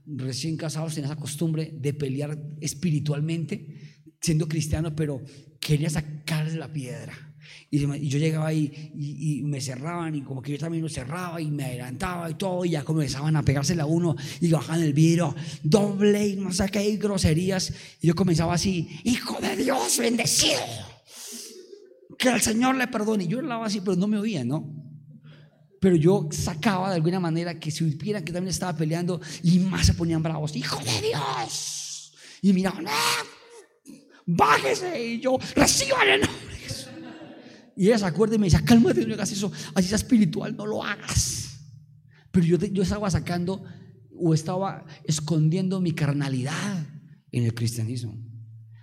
[0.06, 5.22] recién casados en esa costumbre de pelear espiritualmente, siendo cristiano, pero
[5.60, 7.29] quería sacarle la piedra.
[7.70, 11.50] Y, yo llegaba ahí y, me cerraban y como que yo también lo cerraba y
[11.50, 15.34] me adelantaba y todo y ya comenzaban a pegársela a uno y bajaban el vidrio,
[15.62, 17.72] doble y no sé qué, groserías.
[18.00, 20.60] Y yo comenzaba así, hijo de Dios, bendecido.
[22.18, 23.24] Que el Señor le perdone.
[23.24, 24.80] Y yo hablaba así, pero no me oían, ¿no?
[25.80, 29.86] pero yo sacaba de alguna manera que si supieran que también estaba peleando y más
[29.86, 32.12] se ponían bravos, hijo de Dios.
[32.42, 33.24] Y miraban, ¡Ah!
[34.26, 35.02] bájese.
[35.02, 36.20] Y yo, reciban el.
[37.80, 40.66] Y ella se acuerda y me decía, cálmate, no hagas eso, así sea espiritual, no
[40.66, 41.60] lo hagas.
[42.30, 43.64] Pero yo, yo estaba sacando
[44.14, 46.86] o estaba escondiendo mi carnalidad
[47.32, 48.22] en el cristianismo.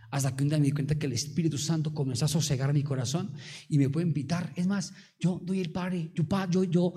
[0.09, 2.81] Hasta que un día me di cuenta que el Espíritu Santo comenzó a sosegar mi
[2.81, 3.33] corazón
[3.69, 4.51] y me puede invitar.
[4.55, 6.93] Es más, yo doy el pare, yo, yo, yo,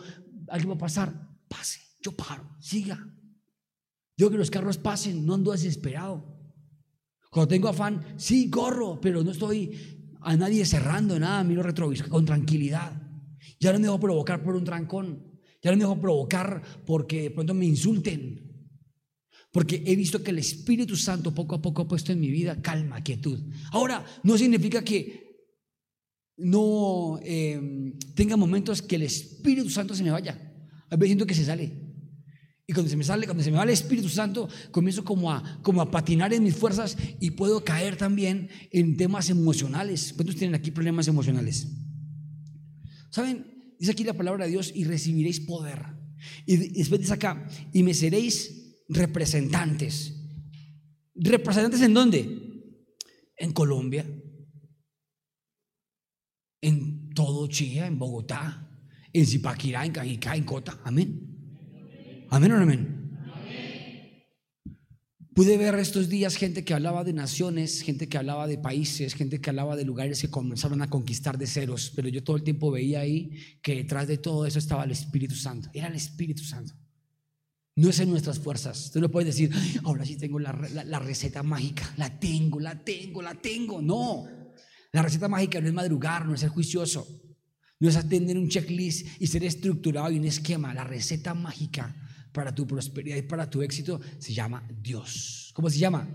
[0.48, 3.06] alguien va a pasar, pase, yo paro, siga.
[4.16, 6.34] Yo que los carros pasen, no ando desesperado.
[7.30, 12.24] Cuando tengo afán, sí, corro, pero no estoy a nadie cerrando nada, miro retrovisor con
[12.24, 12.92] tranquilidad.
[13.58, 15.30] Ya no me dejo provocar por un trancón.
[15.62, 18.50] Ya no me dejo provocar porque de pronto me insulten.
[19.52, 22.62] Porque he visto que el Espíritu Santo poco a poco ha puesto en mi vida
[22.62, 23.40] calma, quietud.
[23.72, 25.28] Ahora, no significa que
[26.36, 30.38] no em, tenga momentos que el Espíritu Santo se me vaya.
[30.88, 31.89] A veces siento que se sale.
[32.70, 35.90] Y cuando se me sale, cuando se me va el Espíritu Santo, comienzo como a,
[35.90, 40.12] patinar en mis fuerzas y puedo caer también en temas emocionales.
[40.14, 41.66] ¿Cuántos tienen aquí problemas emocionales?
[43.10, 43.74] ¿Saben?
[43.76, 45.84] Dice aquí la palabra de Dios y recibiréis poder.
[46.46, 50.14] Y después dice acá, y me seréis representantes.
[51.16, 52.72] ¿Representantes en dónde?
[53.36, 54.06] En Colombia,
[56.60, 58.80] en todo Chía, en Bogotá,
[59.12, 60.80] en Zipaquirá, en Cajicá, en Cota.
[60.84, 61.29] Amén.
[62.30, 63.00] Amén o no amén.
[65.34, 69.40] Pude ver estos días gente que hablaba de naciones, gente que hablaba de países, gente
[69.40, 72.70] que hablaba de lugares que comenzaron a conquistar de ceros, pero yo todo el tiempo
[72.70, 76.74] veía ahí que detrás de todo eso estaba el Espíritu Santo, era el Espíritu Santo.
[77.76, 78.90] No es en nuestras fuerzas.
[78.92, 79.50] Tú no puedes decir,
[79.84, 83.80] ahora sí tengo la, receta mágica, la tengo, la tengo, la tengo.
[83.82, 84.28] No,
[84.92, 87.08] la receta mágica no es madrugar, no es ser juicioso,
[87.80, 90.74] no es atender un checklist y ser estructurado y un esquema.
[90.74, 91.96] La receta mágica
[92.32, 95.50] para tu prosperidad y para tu éxito se llama Dios.
[95.54, 96.08] ¿Cómo se llama?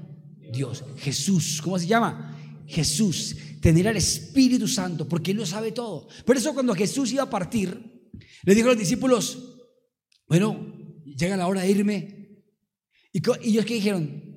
[0.51, 0.83] Dios.
[0.97, 1.61] Jesús.
[1.61, 2.63] ¿Cómo se llama?
[2.67, 3.35] Jesús.
[3.61, 6.07] Tener al Espíritu Santo, porque Él lo sabe todo.
[6.25, 8.09] Por eso cuando Jesús iba a partir,
[8.43, 9.57] le dijo a los discípulos,
[10.27, 12.43] bueno, llega la hora de irme.
[13.11, 14.34] Y, ellos que dijeron,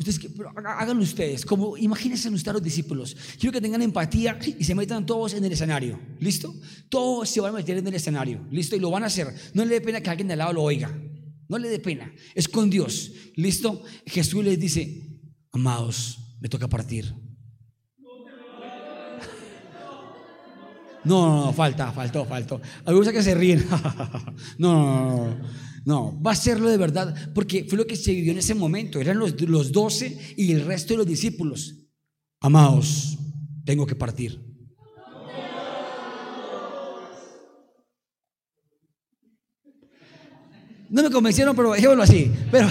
[0.00, 0.18] Ustedes,
[0.64, 3.14] háganlo ustedes, como imagínense ustedes los discípulos.
[3.38, 6.00] Quiero que tengan empatía y se metan todos en el escenario.
[6.18, 6.54] ¿Listo?
[6.88, 8.46] Todos se van a meter en el escenario.
[8.50, 8.76] ¿Listo?
[8.76, 9.34] Y lo van a hacer.
[9.52, 10.90] No le dé pena que alguien de al lado lo oiga.
[11.48, 12.10] No le dé pena.
[12.34, 13.12] Es con Dios.
[13.36, 13.82] ¿Listo?
[14.06, 15.20] Jesús les dice,
[15.52, 17.14] amados, me toca partir.
[21.04, 22.58] No, no, no, falta, faltó, faltó.
[22.86, 23.66] A mí que se ríen.
[24.58, 25.69] no, no, no, no.
[25.86, 29.00] Va a serlo de verdad, porque fue lo que se vivió en ese momento.
[29.00, 31.74] Eran los, los doce y el resto de los discípulos.
[32.40, 33.18] Amados,
[33.64, 34.50] tengo que partir.
[40.88, 42.32] No me convencieron, pero dejémoslo así.
[42.50, 42.68] Pero,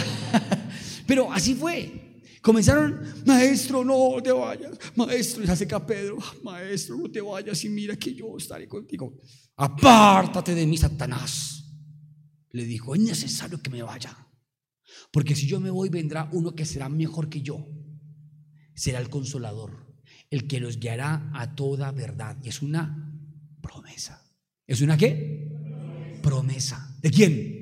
[1.07, 2.21] pero así fue.
[2.41, 4.77] Comenzaron, maestro, no te vayas.
[4.95, 9.17] Maestro, y se acerca Pedro, maestro, no te vayas y mira que yo estaré contigo.
[9.55, 11.68] Apártate de mí, Satanás.
[12.51, 14.15] Le dijo, es necesario que me vaya.
[15.11, 17.67] Porque si yo me voy, vendrá uno que será mejor que yo.
[18.73, 19.93] Será el consolador,
[20.29, 22.37] el que los guiará a toda verdad.
[22.43, 23.13] Y es una
[23.61, 24.23] promesa.
[24.65, 26.19] ¿Es una qué?
[26.23, 26.97] Promesa.
[27.01, 27.59] ¿De quién?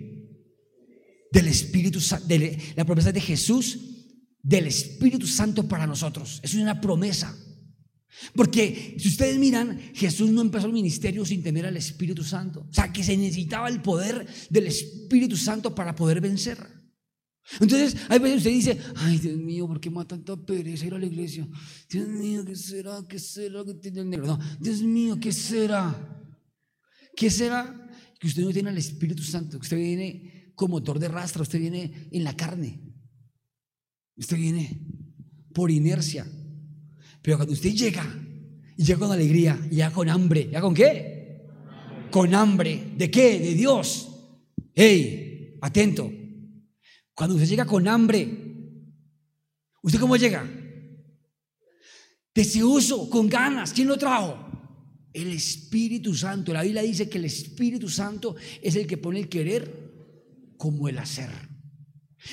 [1.31, 2.27] Del Espíritu Santo.
[2.75, 3.79] la promesa de Jesús
[4.41, 6.39] del Espíritu Santo para nosotros.
[6.43, 7.35] Es una promesa.
[8.35, 12.65] Porque si ustedes miran, Jesús no empezó el ministerio sin tener al Espíritu Santo.
[12.69, 16.57] O sea, que se necesitaba el poder del Espíritu Santo para poder vencer.
[17.59, 20.93] Entonces, hay veces usted dice, ay Dios mío, ¿por qué me da tanta pereza ir
[20.93, 21.47] a la iglesia?
[21.89, 23.01] Dios mío, ¿qué será?
[23.07, 24.27] ¿Qué será que tiene el negro?
[24.27, 25.95] No, Dios mío, ¿qué será?
[27.15, 27.89] ¿Qué será?
[28.19, 31.59] Que usted no tiene al Espíritu Santo, que usted viene como motor de rastra, usted
[31.59, 32.81] viene en la carne.
[34.17, 34.85] Usted viene
[35.53, 36.27] por inercia.
[37.27, 38.05] Pero cuando usted llega,
[38.77, 41.45] y llega con alegría, y llega con hambre, ¿ya con qué?
[42.09, 42.93] Con hambre.
[42.95, 43.37] ¿De qué?
[43.37, 44.07] De Dios.
[44.73, 46.09] Hey, atento.
[47.13, 48.29] Cuando usted llega con hambre,
[49.81, 50.49] ¿usted cómo llega?
[52.33, 53.73] Deseoso, con ganas.
[53.73, 54.37] ¿Quién lo trajo?
[55.11, 56.53] El Espíritu Santo.
[56.53, 60.97] La Biblia dice que el Espíritu Santo es el que pone el querer como el
[60.97, 61.31] hacer.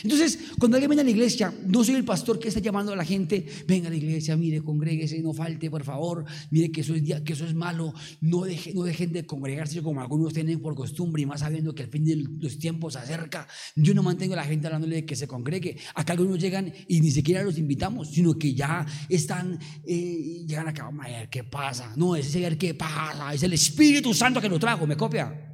[0.03, 2.97] Entonces, cuando alguien viene a la iglesia, no soy el pastor que está llamando a
[2.97, 6.95] la gente, venga a la iglesia, mire, congréguese, no falte, por favor, mire que eso
[6.95, 11.83] es, malo, no, dejen de congregarse como algunos tienen por costumbre y más sabiendo que
[11.83, 13.47] el fin de los tiempos se acerca.
[13.77, 15.77] Yo no mantengo a la gente hablándole de que se congregue.
[15.95, 20.89] Acá algunos llegan y ni siquiera los invitamos, sino que ya están, eh, llegan acá,
[20.89, 21.93] a ver qué pasa.
[21.97, 25.54] No, es ver qué pasa, es el Espíritu Santo que lo trajo, ¿me copia?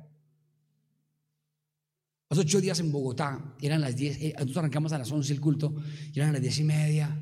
[2.30, 5.40] Hace ocho días en Bogotá, eran las diez, eh, nosotros arrancamos a las once el
[5.40, 5.74] culto,
[6.12, 7.20] y eran las diez y media,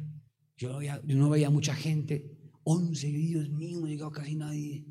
[0.55, 4.85] yo, no veía mucha gente, once, Dios mío, no llegaba casi nadie.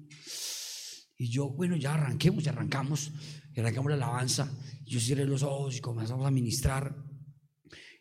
[1.19, 3.12] Y yo, bueno, ya arranquemos, ya arrancamos,
[3.53, 4.51] y arrancamos la alabanza,
[4.88, 6.95] yo cerré los ojos y comenzamos a ministrar.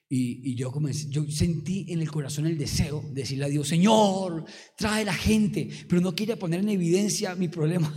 [0.09, 3.69] Y, y, yo, comencé, yo sentí en el corazón el deseo de decirle a Dios,
[3.69, 7.93] Señor, trae la gente, pero no quería poner en evidencia mi problema.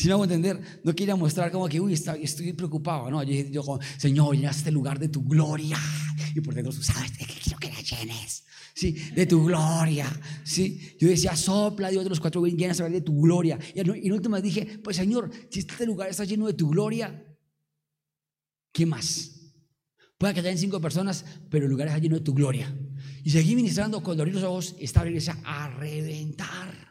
[0.00, 3.10] Si no a entender, no quería mostrar como que, uy, estoy preocupado.
[3.10, 5.76] No, yo, yo Señor, llenaste este lugar de tu gloria.
[6.34, 8.44] Y por dentro, sabes, que quiero que la llenes.
[8.74, 10.10] Sí, de tu gloria.
[10.42, 13.58] Sí, yo decía, sopla Dios de los cuatro vientos ver de tu gloria.
[13.74, 17.22] Y en última dije, pues Señor, si este lugar está lleno de tu gloria,
[18.72, 19.52] ¿qué más?
[20.16, 22.74] Puede que hayan cinco personas, pero el lugar está lleno de tu gloria.
[23.22, 26.89] Y seguí ministrando, cuando abrí los ojos, estaba la iglesia a reventar.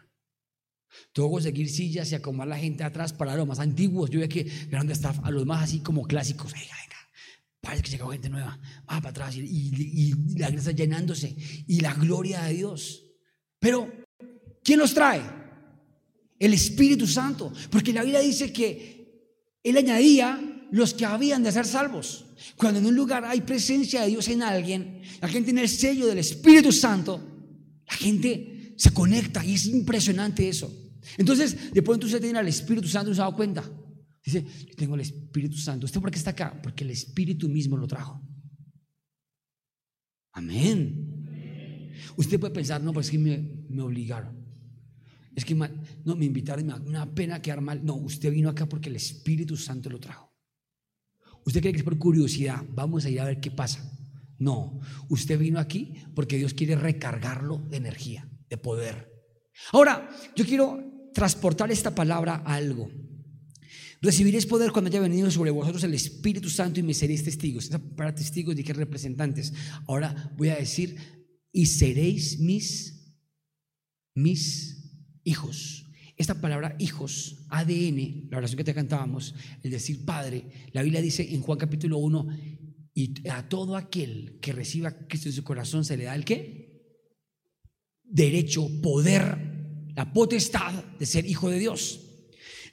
[1.11, 4.09] Tuvo que seguir sillas y acomodar la gente atrás para los más antiguos.
[4.09, 6.53] Yo veía que eran staff a los más así como clásicos.
[6.53, 6.95] Venga, venga.
[7.61, 8.57] Parece que llegó gente nueva.
[8.81, 11.35] Va para atrás y, y, la iglesia llenándose.
[11.67, 13.05] Y la gloria de Dios.
[13.59, 13.91] Pero,
[14.63, 15.21] ¿quién los trae?
[16.37, 17.51] El Espíritu Santo.
[17.71, 20.39] Porque la Biblia dice que Él añadía
[20.71, 22.25] los que habían de ser salvos.
[22.55, 26.07] Cuando en un lugar hay presencia de Dios en alguien, la gente tiene el sello
[26.07, 27.21] del Espíritu Santo,
[27.87, 30.71] la gente se conecta y es impresionante eso.
[31.17, 33.63] Entonces, de pronto usted tiene al Espíritu Santo y se ha dado cuenta.
[34.23, 35.85] Dice, yo tengo el Espíritu Santo.
[35.85, 36.59] ¿Usted por qué está acá?
[36.61, 38.21] Porque el Espíritu mismo lo trajo.
[40.33, 41.19] Amén.
[42.15, 44.37] Usted puede pensar, no, pues es que me, obligaron.
[45.35, 47.83] Es que no, me invitaron, me una pena quedar mal.
[47.83, 50.29] No, usted vino acá porque el Espíritu Santo lo trajo.
[51.45, 53.89] Usted cree que es por curiosidad, vamos a ir a ver qué pasa.
[54.37, 59.11] No, usted vino aquí porque Dios quiere recargarlo de energía, de poder.
[59.71, 62.89] Ahora, yo quiero transportar esta palabra a algo.
[64.01, 67.69] Recibiréis poder cuando haya venido sobre vosotros el Espíritu Santo y me seréis testigos.
[67.95, 69.53] para testigos dije representantes.
[69.87, 70.95] Ahora voy a decir,
[71.51, 73.15] y seréis mis,
[74.15, 74.89] mis
[75.23, 75.85] hijos.
[76.15, 81.33] Esta palabra hijos, ADN, la oración que te cantábamos, el decir padre, la Biblia dice
[81.33, 82.27] en Juan capítulo 1,
[82.93, 86.83] y a todo aquel que reciba Cristo en su corazón se le da el qué?
[88.03, 89.48] Derecho, poder,
[89.99, 91.99] la potestad de ser hijo de Dios.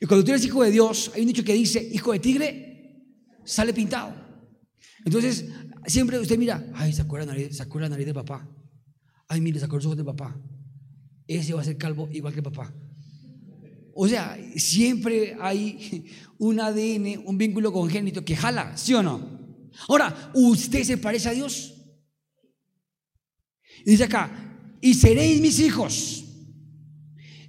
[0.00, 3.02] Y cuando tú eres hijo de Dios, hay un dicho que dice, hijo de tigre,
[3.44, 4.14] sale pintado.
[5.04, 5.44] Entonces,
[5.86, 8.48] siempre usted mira, ay, sacó la nariz, sacó la nariz de papá.
[9.26, 10.40] Ay, mire, sacó los ojos de papá.
[11.26, 12.72] Ese va a ser calvo igual que papá.
[13.92, 16.04] O sea, siempre hay
[16.38, 19.18] un ADN, un vínculo congénito que jala, ¿sí o no?
[19.88, 21.74] Ahora, ¿usted se parece a Dios?
[23.84, 26.22] Y dice acá, y seréis mis hijos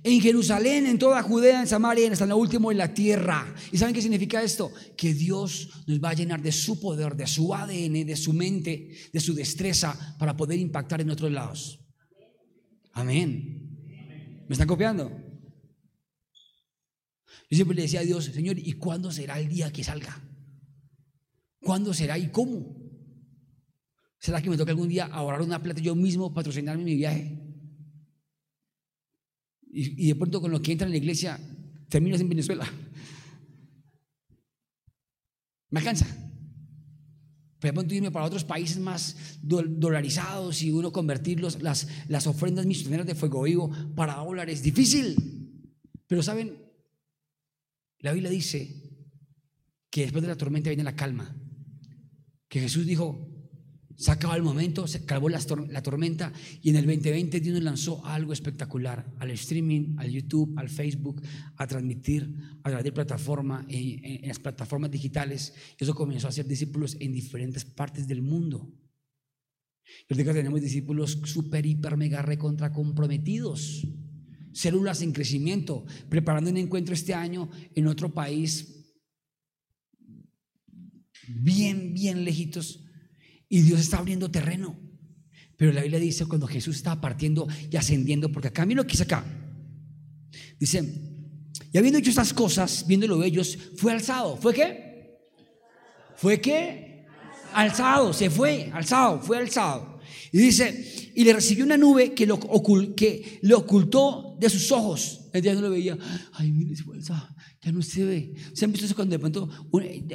[0.08, 3.54] en Jerusalén, en toda Judea, en Samaria, hasta lo último en la tierra.
[3.72, 4.72] ¿Y saben qué significa esto?
[4.96, 8.96] Que Dios nos va a llenar de su poder, de su ADN, de su mente,
[9.12, 11.80] de su destreza para poder impactar en otros lados.
[12.94, 14.46] Amén.
[14.48, 15.10] ¿Me están copiando?
[17.50, 20.24] Yo siempre le decía a Dios, Señor, ¿y cuándo será el día que salga?
[21.62, 22.78] ¿Cuándo será y cómo?
[24.20, 27.47] ¿Será que me toca algún día ahorrar una plata yo mismo, patrocinarme mi viaje?
[29.70, 31.40] Y, de pronto con lo que entra en la iglesia,
[31.90, 32.72] terminas en Venezuela.
[35.70, 36.06] Me alcanza.
[37.60, 43.06] Por ejemplo, irme para otros países más dolarizados y uno convertir las, las ofrendas misioneras
[43.06, 44.62] de fuego vivo para dólares.
[44.62, 45.16] Difícil.
[46.08, 46.58] Pero saben,
[48.00, 48.84] la Biblia dice
[49.90, 51.36] que después de la tormenta viene la calma.
[52.48, 53.27] Que Jesús dijo,
[53.98, 56.32] se acabó el momento, se acabó la, tormenta
[56.62, 61.20] y en el 2020 Dios nos lanzó algo espectacular al streaming, al YouTube, al Facebook,
[61.56, 62.32] a transmitir
[62.62, 65.56] a través de plataforma, en, en las plataformas digitales.
[65.80, 68.72] Eso comenzó a hacer discípulos en diferentes partes del mundo.
[70.08, 73.88] Yo digo que tenemos discípulos súper, hiper, mega, recontra comprometidos.
[74.54, 78.94] Células en crecimiento, preparando un encuentro este año en otro país,
[81.28, 82.84] bien, bien lejitos
[83.50, 84.78] y Dios está abriendo terreno.
[85.58, 88.92] Pero la Biblia dice cuando Jesús estaba partiendo y ascendiendo, porque acá, mira lo que
[88.92, 89.26] dice acá.
[90.60, 90.84] Dice,
[91.72, 94.38] y habiendo hecho estas cosas, viéndolo ellos, fue alzado.
[94.38, 95.18] ¿Fue qué?
[96.16, 97.06] ¿Fue qué?
[97.54, 100.00] Alzado, se fue, alzado, fue alzado.
[100.32, 105.22] Y dice, y le recibió una nube que lo, ocultó de sus ojos.
[105.34, 105.98] El día no lo veía.
[106.34, 107.28] Ay, mire, se fue alzado.
[107.62, 108.34] Ya no se ve.
[108.54, 109.50] ¿Se han visto eso cuando de pronto,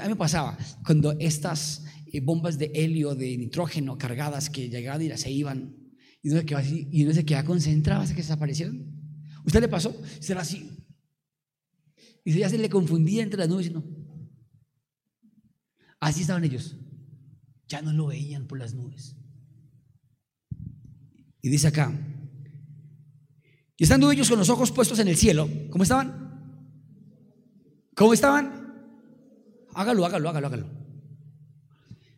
[0.00, 1.84] a me pasaba, cuando estas
[2.20, 5.74] bombas de helio, de nitrógeno cargadas que llegaban y se iban.
[6.22, 8.86] Y uno se quedaba, así, y uno se quedaba concentrado hasta que desaparecieron.
[9.44, 9.98] ¿Usted le pasó?
[10.20, 10.70] Será así.
[12.24, 13.84] Y ya se le confundía entre las nubes y no.
[16.00, 16.76] Así estaban ellos.
[17.66, 19.16] Ya no lo veían por las nubes.
[21.40, 21.92] Y dice acá,
[23.76, 26.30] y estando ellos con los ojos puestos en el cielo, ¿cómo estaban?
[27.96, 28.86] ¿Cómo estaban?
[29.74, 30.81] Hágalo, hágalo, hágalo, hágalo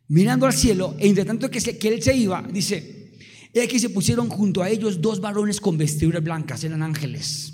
[0.09, 3.13] mirando al cielo, e entre tanto que, que él se iba, dice,
[3.53, 7.53] y aquí se pusieron junto a ellos dos varones con vestiduras blancas, eran ángeles,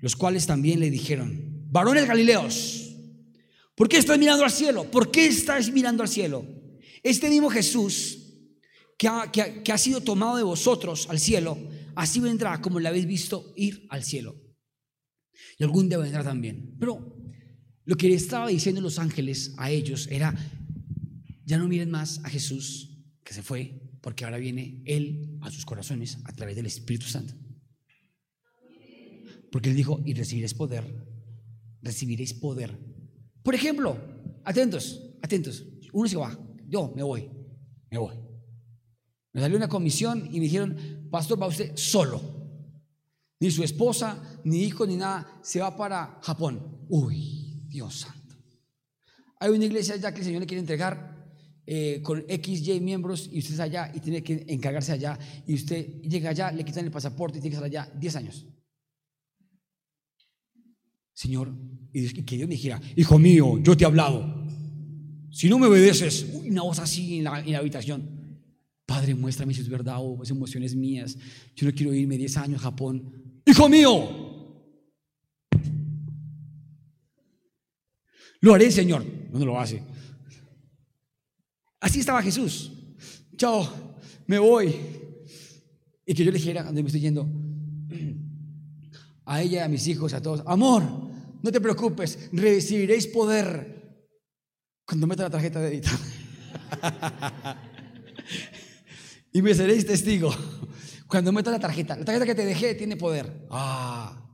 [0.00, 2.94] los cuales también le dijeron, varones galileos,
[3.74, 4.90] ¿por qué estás mirando al cielo?
[4.90, 6.44] ¿Por qué estás mirando al cielo?
[7.02, 8.18] Este mismo Jesús
[8.98, 11.58] que ha, que ha sido tomado de vosotros al cielo,
[11.94, 14.34] así vendrá como le habéis visto ir al cielo.
[15.58, 16.76] Y algún día vendrá también.
[16.78, 17.16] Pero
[17.84, 20.34] lo que le estaba diciendo los ángeles a ellos era,
[21.46, 22.90] ya no miren más a Jesús
[23.22, 27.34] que se fue, porque ahora viene Él a sus corazones a través del Espíritu Santo.
[29.50, 30.84] Porque Él dijo, y recibiréis poder,
[31.82, 32.76] recibiréis poder.
[33.44, 33.96] Por ejemplo,
[34.44, 36.36] atentos, atentos, uno se va,
[36.68, 37.30] yo me voy,
[37.90, 38.16] me voy.
[39.32, 42.20] Me salió una comisión y me dijeron, pastor, va usted solo.
[43.38, 46.84] Ni su esposa, ni hijo, ni nada, se va para Japón.
[46.88, 48.34] Uy, Dios santo.
[49.38, 51.15] Hay una iglesia ya que el Señor le quiere entregar
[51.66, 55.54] eh, con X, Y miembros y usted está allá y tiene que encargarse allá y
[55.54, 58.46] usted llega allá, le quitan el pasaporte y tiene que estar allá 10 años.
[61.12, 61.52] Señor,
[61.92, 64.46] y que Dios me dijera, hijo mío, yo te he hablado.
[65.30, 68.16] Si no me obedeces, una voz así en la, en la habitación.
[68.84, 71.16] Padre, muéstrame si es verdad o es emociones mías.
[71.56, 73.40] Yo no quiero irme 10 años a Japón.
[73.44, 74.26] Hijo mío,
[78.40, 79.04] lo haré, Señor.
[79.32, 79.82] No lo hace.
[81.86, 82.72] Así estaba Jesús.
[83.36, 83.64] Chao,
[84.26, 84.74] me voy.
[86.04, 87.30] Y que yo le dijera, cuando me estoy yendo,
[89.24, 90.82] a ella, a mis hijos, a todos, amor,
[91.40, 94.04] no te preocupes, recibiréis poder
[94.84, 95.90] cuando meta la tarjeta de débito.
[99.32, 100.34] y me seréis testigo
[101.06, 101.96] cuando meta la tarjeta.
[101.96, 103.46] La tarjeta que te dejé tiene poder.
[103.48, 104.24] Ah.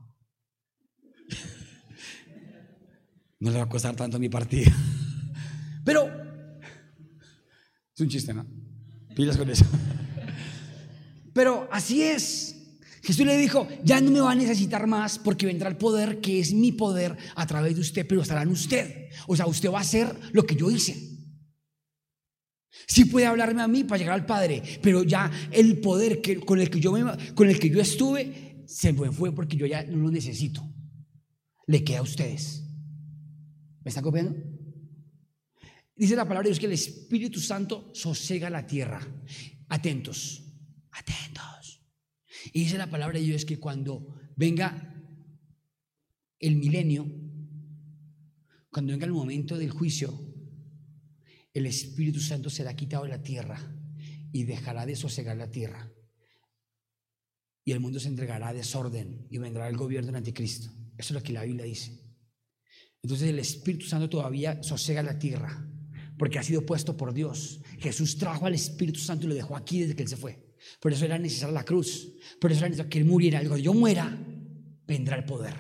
[3.40, 4.72] No le va a costar tanto mi partida.
[5.84, 6.31] Pero
[7.94, 8.46] es un chiste, ¿no?
[9.14, 9.64] Pilas con eso.
[11.32, 12.56] Pero así es.
[13.02, 16.38] Jesús le dijo, ya no me va a necesitar más porque vendrá el poder que
[16.38, 19.08] es mi poder a través de usted, pero estará en usted.
[19.26, 21.10] O sea, usted va a hacer lo que yo hice.
[22.86, 26.60] Sí puede hablarme a mí para llegar al Padre, pero ya el poder que, con,
[26.60, 26.94] el que yo
[27.34, 30.62] con el que yo estuve se me fue porque yo ya no lo necesito.
[31.66, 32.62] Le queda a ustedes.
[33.84, 34.51] ¿Me están copiando?
[35.94, 39.06] Dice la palabra de Dios que el Espíritu Santo sosega la tierra.
[39.68, 40.42] Atentos,
[40.90, 41.82] atentos.
[42.52, 44.88] Y dice la palabra de Dios que cuando venga
[46.38, 47.06] el milenio,
[48.70, 50.18] cuando venga el momento del juicio,
[51.52, 53.60] el Espíritu Santo será quitado de la tierra
[54.32, 55.92] y dejará de sosegar la tierra.
[57.64, 60.68] Y el mundo se entregará a desorden y vendrá el gobierno del anticristo.
[60.96, 62.02] Eso es lo que la Biblia dice.
[63.02, 65.68] Entonces el Espíritu Santo todavía sosega la tierra
[66.22, 67.58] porque ha sido puesto por Dios.
[67.80, 70.38] Jesús trajo al Espíritu Santo y lo dejó aquí desde que Él se fue.
[70.78, 72.10] Por eso era necesaria la cruz.
[72.40, 73.40] Por eso era necesario que Él muriera.
[73.40, 74.24] Cuando yo muera,
[74.86, 75.54] vendrá el poder.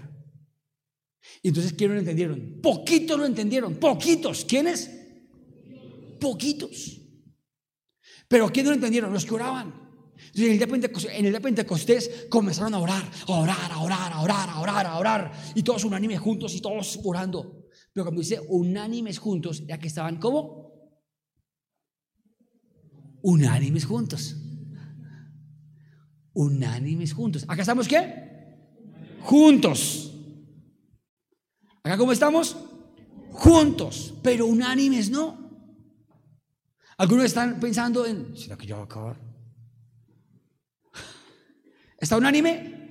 [1.42, 2.60] Y entonces, ¿quiénes lo entendieron?
[2.62, 3.74] Poquitos lo entendieron.
[3.74, 4.44] Poquitos.
[4.44, 4.88] ¿Quiénes?
[6.20, 7.00] poquitos.
[8.28, 9.12] Pero ¿quién no lo entendieron?
[9.12, 9.74] Los que oraban.
[10.16, 14.48] Entonces, en el, día Pentecostés, Pentecostés comenzaron a orar, a orar, a orar, a orar,
[14.48, 15.32] a orar, a orar.
[15.56, 17.61] Y todos unánimes juntos y todos orando.
[17.92, 20.72] Pero cuando dice unánimes juntos, ya que estaban como
[23.22, 24.36] unánimes juntos.
[26.32, 27.44] Unánimes juntos.
[27.48, 28.56] ¿Acá estamos qué?
[29.20, 30.14] Juntos.
[31.82, 32.56] ¿Acá cómo estamos?
[33.30, 35.42] Juntos, pero unánimes no.
[36.96, 39.20] Algunos están pensando en, ¿será que ya va a acabar?
[41.98, 42.82] ¿Está unánime?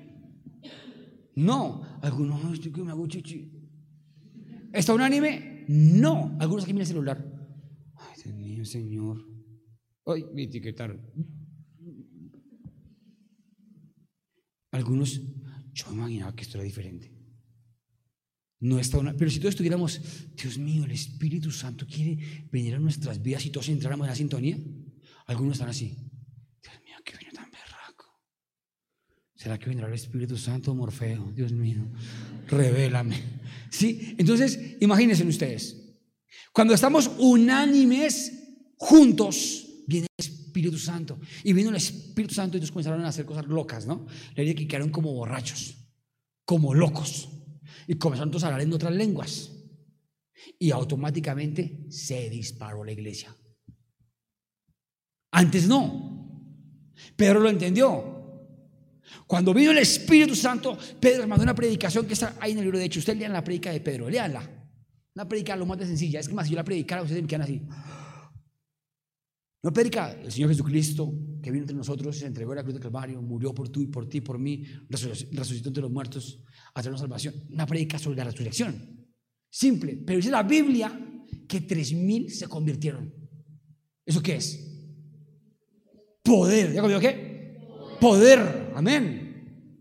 [1.35, 1.99] No.
[2.01, 3.60] Algunos, yo que me hago chichi.
[4.73, 5.65] ¿Está unánime?
[5.67, 6.37] No.
[6.39, 7.25] Algunos aquí miran el celular.
[7.95, 9.25] Ay, Dios mío, Señor.
[10.05, 11.01] Ay, me etiquetaron.
[14.71, 15.21] Algunos,
[15.73, 17.11] yo imaginaba que esto era diferente.
[18.61, 19.99] No está una, pero si todos estuviéramos,
[20.35, 24.15] Dios mío, el Espíritu Santo quiere venir a nuestras vidas y todos entráramos en la
[24.15, 24.57] sintonía.
[25.25, 25.97] Algunos están así.
[26.61, 28.05] Dios mío, qué viene tan berraco.
[29.35, 31.31] ¿Será que vendrá el Espíritu Santo Morfeo?
[31.31, 31.89] Dios mío,
[32.47, 33.40] revélame.
[33.71, 35.77] Sí, entonces imagínense ustedes.
[36.51, 38.33] Cuando estamos unánimes
[38.75, 41.17] juntos, viene el Espíritu Santo.
[41.43, 44.05] Y vino el Espíritu Santo y ellos comenzaron a hacer cosas locas, ¿no?
[44.35, 45.77] Le que quedaron como borrachos,
[46.43, 47.29] como locos.
[47.87, 49.51] Y comenzaron a hablar en otras lenguas.
[50.59, 53.33] Y automáticamente se disparó la iglesia.
[55.31, 56.91] Antes no.
[57.15, 58.20] Pedro lo entendió.
[59.27, 62.79] Cuando vino el Espíritu Santo, Pedro mandó una predicación que está ahí en el libro
[62.79, 62.99] de Hechos.
[62.99, 64.49] Ustedes lean la predica de Pedro, leanla.
[65.15, 66.19] Una predica lo más de sencilla.
[66.19, 67.61] Es que más si yo la predicara, ustedes me quedan así.
[69.63, 72.81] No predica el Señor Jesucristo que vino entre nosotros, se entregó a la cruz del
[72.81, 76.43] Calvario, murió por tú y por ti, por mí, resucitó entre los muertos,
[76.73, 77.35] a traernos salvación.
[77.51, 79.07] Una predica sobre la resurrección.
[79.49, 80.01] Simple.
[80.05, 80.99] Pero dice la Biblia
[81.47, 83.13] que tres mil se convirtieron.
[84.05, 84.67] ¿Eso qué es?
[86.23, 86.73] Poder.
[86.73, 87.30] ¿Ya conmigo qué?
[88.01, 88.73] Poder.
[88.75, 89.77] Amén.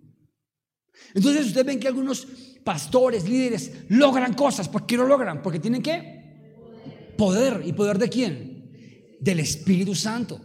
[1.13, 2.25] Entonces ustedes ven que algunos
[2.63, 4.69] pastores, líderes, logran cosas.
[4.69, 5.43] ¿Por qué lo logran?
[5.43, 7.15] Porque tienen qué?
[7.17, 7.63] Poder.
[7.65, 8.51] ¿Y poder de quién?
[9.21, 10.41] del Espíritu Santo.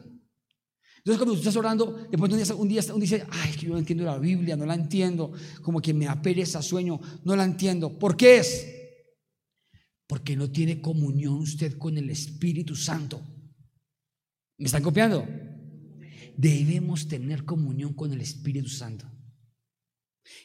[0.97, 3.67] Entonces cuando tú estás orando, de pronto un día, un día uno dice, ay, que
[3.67, 7.35] yo no entiendo la Biblia, no la entiendo, como que me da pereza, sueño, no
[7.35, 7.97] la entiendo.
[7.97, 8.67] ¿Por qué es?
[10.07, 13.21] Porque no tiene comunión usted con el Espíritu Santo.
[14.57, 15.27] ¿Me están copiando?
[16.37, 19.09] Debemos tener comunión con el Espíritu Santo.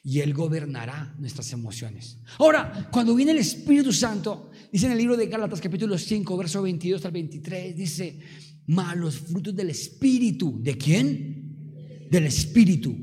[0.03, 2.18] Y Él gobernará nuestras emociones.
[2.38, 6.62] Ahora, cuando viene el Espíritu Santo, dice en el libro de Gálatas capítulo 5, verso
[6.62, 8.18] 22 al 23, dice,
[8.66, 10.61] malos frutos del Espíritu.
[10.62, 12.09] ¿De quién?
[12.11, 12.97] Del Espíritu.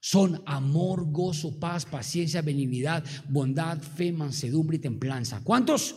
[0.00, 5.40] Son amor, gozo, paz, paciencia, benignidad, bondad, fe, mansedumbre y templanza.
[5.42, 5.96] ¿Cuántos?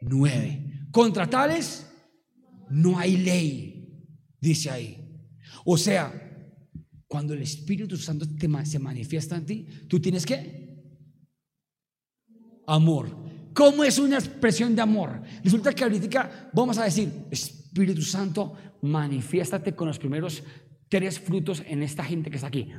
[0.00, 0.86] Nueve.
[0.92, 1.86] Contra tales
[2.70, 4.06] no hay ley,
[4.40, 5.01] dice ahí.
[5.64, 6.12] O sea,
[7.06, 8.26] cuando el Espíritu Santo
[8.64, 10.62] se manifiesta en ti, tú tienes que
[12.66, 13.16] amor.
[13.52, 15.22] ¿Cómo es una expresión de amor?
[15.44, 20.42] Resulta que ahorita vamos a decir, Espíritu Santo, manifiéstate con los primeros
[20.88, 22.70] tres frutos en esta gente que está aquí.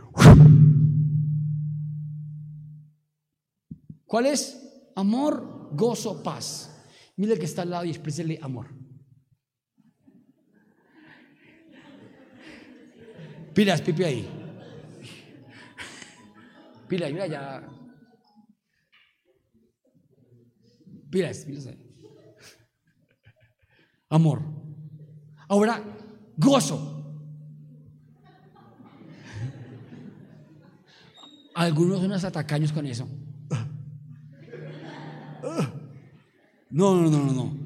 [4.06, 4.60] ¿Cuál es?
[4.96, 6.70] Amor, gozo, paz.
[7.16, 8.83] Mira el que está al lado y exprésele amor.
[13.54, 14.30] Pilas, Pipi ahí.
[16.88, 17.64] Pilas, mira ya.
[21.12, 21.80] Pilas, pilas ahí.
[24.10, 24.42] Amor.
[25.48, 25.84] Ahora,
[26.36, 26.90] gozo.
[31.56, 33.08] Algunos son unos atacaños con eso.
[36.72, 37.58] No, no, no, no, no.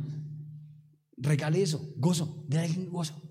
[1.15, 3.26] Regale eso, gozo, de alguien gozo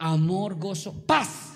[0.00, 1.52] amor, gozo, paz.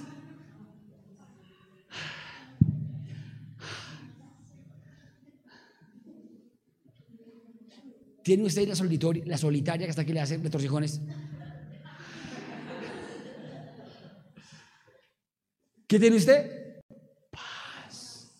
[8.22, 11.00] ¿Tiene usted la solitaria, la solitaria que está aquí le hace retorcijones?
[15.86, 16.80] ¿Qué tiene usted?
[17.30, 18.30] Paz.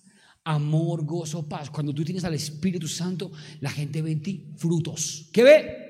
[0.45, 1.71] Amor, gozo, paz.
[1.71, 3.31] Cuando tú tienes al Espíritu Santo,
[3.61, 5.29] la gente ve en ti frutos.
[5.33, 5.84] ¿Qué ve?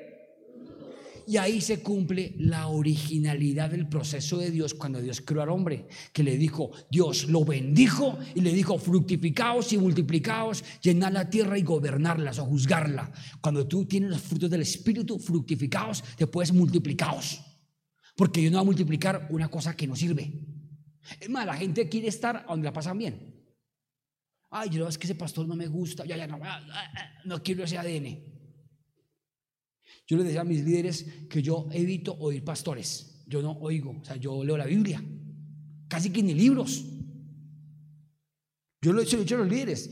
[1.27, 5.87] Y ahí se cumple la originalidad del proceso de Dios cuando Dios creó al hombre,
[6.13, 11.59] que le dijo, Dios lo bendijo y le dijo, fructificaos y multiplicaos, llenad la tierra
[11.59, 13.11] y gobernarla o juzgarla.
[13.41, 17.41] Cuando tú tienes los frutos del Espíritu, fructificaos, después multiplicaos.
[18.17, 20.33] Porque Dios no va a multiplicar una cosa que no sirve.
[21.21, 23.35] Es más, la gente quiere estar donde la pasan bien.
[24.51, 27.11] Ay, yo es que ese pastor no me gusta, ya, ya, no, ah, ah, ah,
[27.25, 28.34] no quiero ese ADN.
[30.07, 33.23] Yo les decía a mis líderes que yo evito oír pastores.
[33.27, 35.03] Yo no oigo, o sea, yo leo la Biblia.
[35.89, 36.85] Casi que ni libros.
[38.83, 39.91] Yo lo he hecho, a los líderes.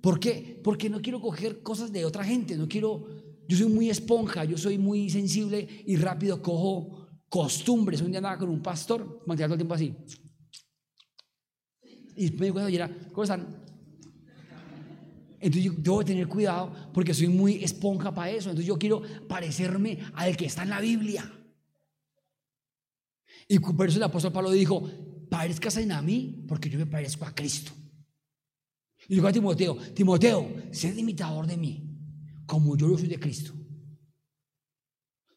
[0.00, 0.60] ¿Por qué?
[0.64, 2.56] Porque no quiero coger cosas de otra gente.
[2.56, 3.06] No quiero.
[3.48, 8.00] Yo soy muy esponja, yo soy muy sensible y rápido cojo costumbres.
[8.00, 9.94] Un día andaba con un pastor, mantenía todo el tiempo así.
[12.16, 13.71] Y me di cuenta y era, ¿cómo están?
[15.42, 18.48] Entonces yo debo tener cuidado porque soy muy esponja para eso.
[18.48, 21.30] Entonces yo quiero parecerme al que está en la Biblia.
[23.48, 24.88] Y por eso el apóstol Pablo dijo,
[25.28, 27.72] parezcas a mí porque yo me parezco a Cristo.
[29.08, 31.90] Y dijo a Timoteo, Timoteo, sé imitador de mí,
[32.46, 33.52] como yo lo soy de Cristo.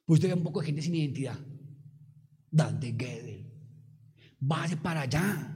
[0.06, 1.40] Pues usted ve un poco de gente sin identidad.
[2.52, 3.52] Dante Gedel.
[4.40, 5.55] Vaya para allá.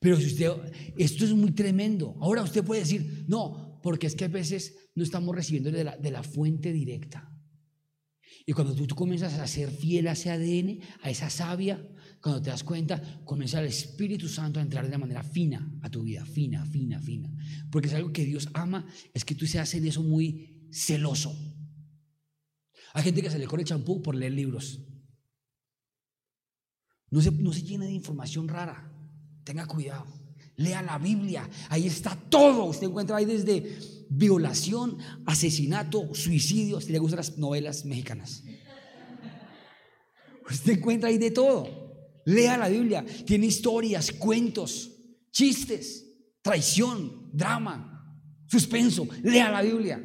[0.00, 0.50] Pero si usted,
[0.96, 2.16] esto es muy tremendo.
[2.20, 6.22] Ahora usted puede decir, no, porque es que a veces no estamos recibiendo de la,
[6.22, 7.32] fuente directa.
[8.46, 11.86] Y cuando tú, comienzas a ser fiel a ese ADN, a esa savia,
[12.20, 16.02] cuando te das cuenta, comienza el Espíritu Santo a entrar de manera fina a tu
[16.02, 17.30] vida, fina, fina, fina.
[17.70, 21.36] Porque es algo que Dios ama, es que tú seas en eso muy celoso.
[22.94, 24.82] Hay gente que se le corre champú por leer libros.
[27.10, 28.97] No se, no se llena de información rara.
[29.48, 30.04] Tenga cuidado.
[30.56, 31.48] Lea la Biblia.
[31.70, 32.64] Ahí está todo.
[32.64, 33.78] Usted encuentra ahí desde
[34.10, 38.44] violación, asesinato, suicidio, si le gustan las novelas mexicanas.
[40.50, 41.66] Usted encuentra ahí de todo.
[42.26, 43.06] Lea la Biblia.
[43.24, 44.90] Tiene historias, cuentos,
[45.30, 46.04] chistes,
[46.42, 49.08] traición, drama, suspenso.
[49.22, 49.98] Lea la Biblia.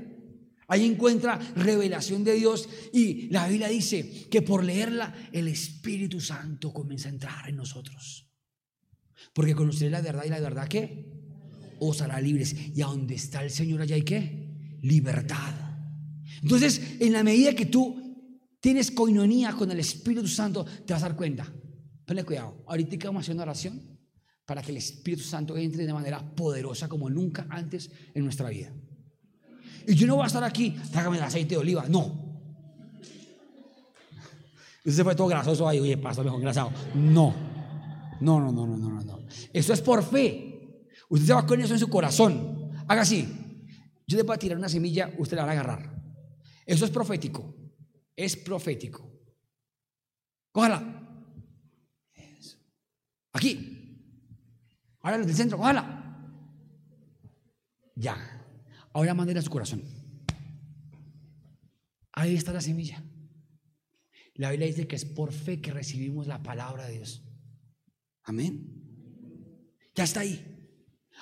[0.69, 6.71] Ahí encuentra revelación de Dios y la Biblia dice que por leerla el Espíritu Santo
[6.71, 8.29] comienza a entrar en nosotros.
[9.34, 11.14] Porque conoceré la verdad y la verdad que
[11.80, 12.55] os hará libres.
[12.76, 14.78] Y a donde está el Señor allá hay qué?
[14.82, 15.53] Libertad.
[16.41, 18.03] Entonces, en la medida que tú
[18.59, 21.47] tienes coinonía con el Espíritu Santo, te vas a dar cuenta.
[22.05, 22.64] Ponle cuidado.
[22.68, 23.82] Ahorita vamos a hacer una oración
[24.45, 28.74] para que el Espíritu Santo entre de manera poderosa como nunca antes en nuestra vida.
[29.88, 31.86] Y yo no voy a estar aquí, trágame el aceite de oliva.
[31.88, 32.24] No.
[34.86, 36.72] Usted fue todo grasoso ahí, oye, pastor, mejor engrasado.
[36.93, 37.53] No.
[38.22, 39.26] No, no, no, no, no, no.
[39.51, 40.88] Eso es por fe.
[41.09, 42.72] Usted se va con eso en su corazón.
[42.88, 43.28] Haga así.
[44.07, 46.03] Yo le voy a tirar una semilla, usted la va a agarrar.
[46.66, 47.55] Eso es profético.
[48.16, 49.09] Es profético.
[50.51, 50.99] Cójala.
[53.34, 53.99] Aquí.
[55.01, 55.99] Ahora en el centro, cójala.
[57.95, 58.16] Ya.
[58.93, 59.84] Ahora mandela a su corazón.
[62.11, 63.03] Ahí está la semilla.
[64.36, 67.24] La Biblia dice que es por fe que recibimos la palabra de Dios.
[68.24, 68.84] Amén.
[69.95, 70.53] Ya está ahí.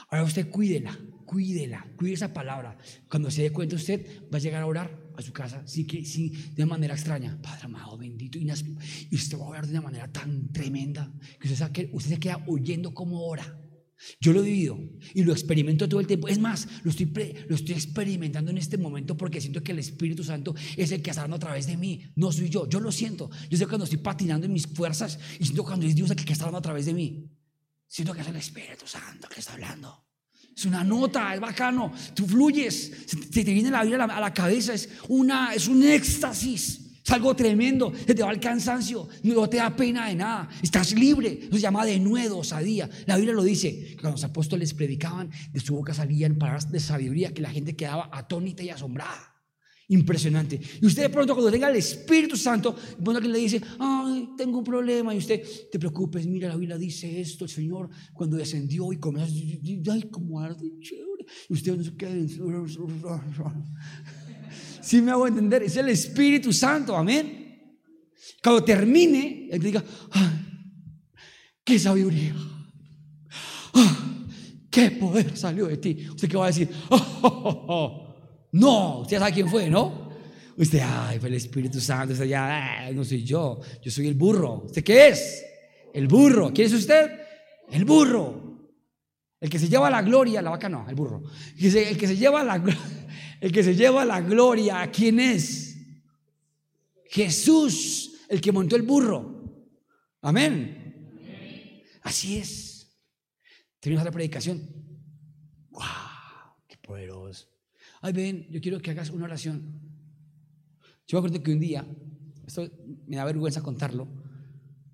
[0.09, 2.77] Ahora usted cuídela, cuídela, cuide esa palabra.
[3.09, 6.05] Cuando se dé cuenta usted va a llegar a orar a su casa, sí que
[6.05, 7.39] sí, de manera extraña.
[7.41, 8.37] Padre amado, bendito.
[8.37, 8.49] Y,
[9.15, 12.93] usted va a orar de una manera tan tremenda que usted, usted se queda oyendo
[12.93, 13.60] como ora.
[14.19, 14.79] Yo lo he vivido
[15.13, 16.27] y lo experimento todo el tiempo.
[16.27, 17.11] Es más, lo estoy,
[17.47, 21.09] lo estoy experimentando en este momento porque siento que el Espíritu Santo es el que
[21.11, 22.03] está a través de mí.
[22.15, 23.29] No soy yo, yo lo siento.
[23.49, 26.33] Yo sé cuando estoy patinando en mis fuerzas y siento cuando es Dios el que
[26.33, 27.29] está hablando a través de mí.
[27.87, 30.05] Siento que es el Espíritu Santo que está hablando.
[30.55, 31.93] Es una nota, es bacano.
[32.13, 32.91] Tú fluyes,
[33.31, 36.90] te viene la vida a la cabeza, es, una, es un éxtasis.
[37.11, 41.39] Algo tremendo, se te va el cansancio, no te da pena de nada, estás libre,
[41.41, 42.89] eso se llama de nuevo, osadía.
[43.05, 47.33] La Biblia lo dice, cuando los apóstoles predicaban, de su boca salían palabras de sabiduría
[47.33, 49.27] que la gente quedaba atónita y asombrada.
[49.89, 50.57] Impresionante.
[50.81, 52.73] Y usted de pronto cuando tenga el Espíritu Santo,
[53.05, 57.19] alguien le dice, ay, tengo un problema, y usted, te preocupes, mira, la Biblia dice
[57.19, 61.25] esto, el Señor cuando descendió y comenzó, ay, como arde, chévere.
[61.49, 62.15] Y usted no se queda
[64.81, 65.63] si me hago entender?
[65.63, 67.41] Es el Espíritu Santo, amén.
[68.43, 69.83] Cuando termine, él diga,
[71.63, 72.33] qué sabiduría,
[73.73, 74.25] ah,
[74.69, 76.07] qué poder salió de ti.
[76.09, 76.69] ¿Usted qué va a decir?
[78.53, 80.09] No, usted sabe quién fue, ¿no?
[80.57, 84.63] Usted, ay, fue el Espíritu Santo, usted ya, no soy yo, yo soy el burro.
[84.65, 85.45] ¿Usted qué es?
[85.93, 86.51] El burro.
[86.53, 87.11] ¿Quién es usted?
[87.69, 88.51] El burro.
[89.39, 91.23] El que se lleva la gloria, la vaca no, el burro.
[91.57, 93.00] El que se lleva la gloria
[93.41, 95.75] el que se lleva la gloria, ¿quién es?
[97.05, 99.67] Jesús, el que montó el burro.
[100.21, 101.09] Amén.
[102.03, 102.95] Así es.
[103.79, 104.61] Tenemos la predicación.
[105.71, 105.81] ¡Wow!
[106.67, 107.47] ¡Qué poderoso!
[108.01, 109.81] Ay, ven, yo quiero que hagas una oración.
[111.07, 111.85] Yo me acuerdo que un día,
[112.45, 112.69] esto
[113.07, 114.07] me da vergüenza contarlo,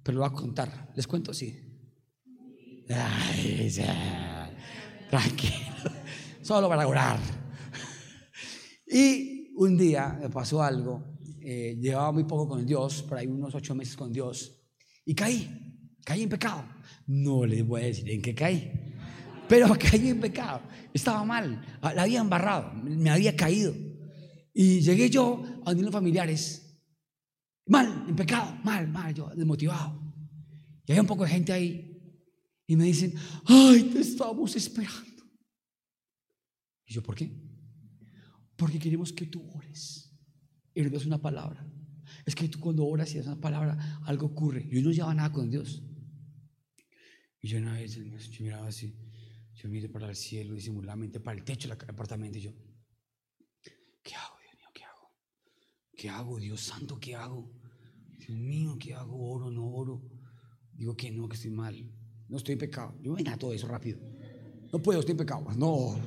[0.03, 0.93] pero lo voy a contar.
[0.95, 1.33] ¿Les cuento?
[1.33, 1.53] Sí.
[2.89, 4.49] Ay, ya.
[5.09, 5.91] Tranquilo.
[6.41, 7.46] Solo para orar.
[8.89, 13.53] Y un día me pasó algo, eh, llevaba muy poco con Dios, por ahí unos
[13.53, 14.57] ocho meses con Dios,
[15.05, 16.63] y caí, caí en pecado.
[17.07, 18.71] No les voy a decir en qué caí,
[19.47, 20.61] pero caí en pecado.
[20.93, 23.73] Estaba mal, la había embarrado, me había caído.
[24.53, 26.81] Y llegué yo a los familiares,
[27.67, 30.01] mal, en pecado, mal, mal, yo desmotivado.
[30.85, 31.97] Y hay un poco de gente ahí
[32.65, 33.13] y me dicen,
[33.45, 35.23] ay, te estamos esperando.
[36.85, 37.46] Y yo, ¿por qué?
[38.57, 40.11] Porque queremos que tú ores
[40.73, 41.65] y le das una palabra.
[42.25, 44.67] Es que tú cuando oras y das una palabra, algo ocurre.
[44.69, 45.83] Y uno no lleva nada con Dios.
[47.39, 48.95] Y yo una vez yo miraba así,
[49.55, 52.37] yo miré para el cielo, disimuladamente para el techo del apartamento.
[52.37, 52.51] Y yo,
[54.03, 54.67] ¿qué hago, Dios mío?
[54.73, 55.11] ¿Qué hago?
[55.95, 56.99] ¿Qué hago, Dios santo?
[56.99, 57.51] ¿Qué hago?
[58.17, 59.31] Dios mío, ¿qué hago?
[59.31, 60.03] ¿Oro, no oro?
[60.73, 61.91] Digo que no, que estoy mal.
[62.27, 62.97] No estoy en pecado.
[63.01, 63.99] Yo me todo eso rápido.
[64.71, 65.45] No puedo, estoy en pecado.
[65.55, 65.97] No,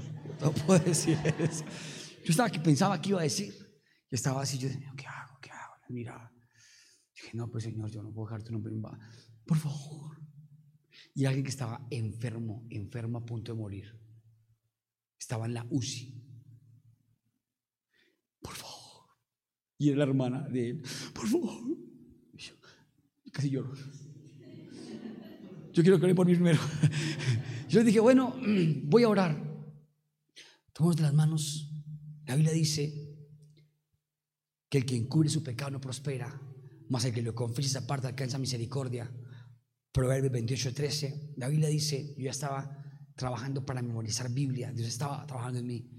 [0.40, 1.64] no puedo decir eso.
[2.24, 3.52] Yo estaba que pensaba que iba a decir.
[3.52, 5.38] Yo estaba así, yo decía, ¿qué hago?
[5.40, 5.74] ¿Qué hago?
[5.88, 6.32] Mira.
[7.14, 8.82] Dije, no, pues Señor, yo no puedo dejar tu nombre en
[9.44, 10.18] Por favor.
[11.14, 14.00] Y alguien que estaba enfermo, enfermo a punto de morir.
[15.18, 16.20] Estaba en la UCI.
[18.40, 19.06] Por favor.
[19.78, 20.82] Y era la hermana de él.
[21.14, 21.62] Por favor.
[22.34, 22.54] yo,
[23.32, 23.72] casi lloro.
[25.72, 26.58] Yo quiero que ore por primero.
[27.68, 28.34] Yo dije, bueno,
[28.84, 29.40] voy a orar.
[30.72, 31.69] Tomamos las manos.
[32.30, 32.94] La Biblia dice
[34.68, 36.40] que el que encubre su pecado no prospera,
[36.88, 39.10] mas el que lo confiesa esa parte alcanza misericordia.
[39.90, 41.34] Proverbios 28, 13.
[41.38, 42.70] La Biblia dice, yo ya estaba
[43.16, 45.90] trabajando para memorizar Biblia, Dios estaba trabajando en mí,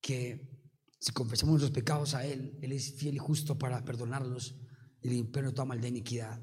[0.00, 0.70] que
[1.00, 4.54] si confesamos nuestros pecados a Él, Él es fiel y justo para perdonarlos
[5.02, 6.40] y limpiarnos toda maldad e iniquidad.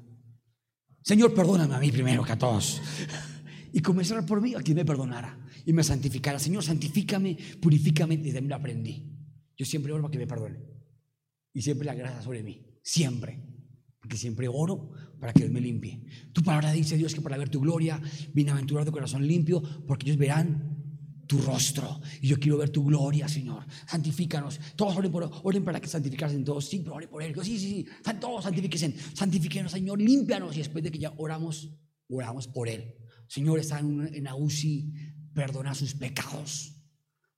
[1.02, 2.82] Señor, perdóname a mí primero que a todos.
[3.74, 6.38] Y comencé por mí, a quien me perdonara y me santificara.
[6.38, 9.11] Señor, santifícame, purifícame, desde mí lo aprendí.
[9.62, 10.58] Yo siempre oro para que me perdone.
[11.54, 13.40] Y siempre la gracia sobre mí, siempre.
[14.00, 14.90] Porque siempre oro
[15.20, 16.02] para que Dios me limpie.
[16.32, 18.02] Tu palabra dice, Dios, que para ver tu gloria,
[18.34, 22.00] bienaventurado de corazón limpio, porque ellos verán tu rostro.
[22.20, 23.64] Y yo quiero ver tu gloria, Señor.
[23.86, 24.58] Santifícanos.
[24.74, 26.68] Todos oren, por, oren para que santificasen todos.
[26.68, 27.32] Sí, pero oren por Él.
[27.44, 27.86] Sí, sí, sí.
[28.20, 28.96] Todos santifíquense.
[29.14, 30.00] Santifíquenos, Señor.
[30.00, 30.56] Límpianos.
[30.56, 31.70] Y después de que ya oramos,
[32.08, 32.96] oramos por Él.
[33.28, 34.92] Señor, está en, en Ausi.
[35.32, 36.81] Perdona sus pecados.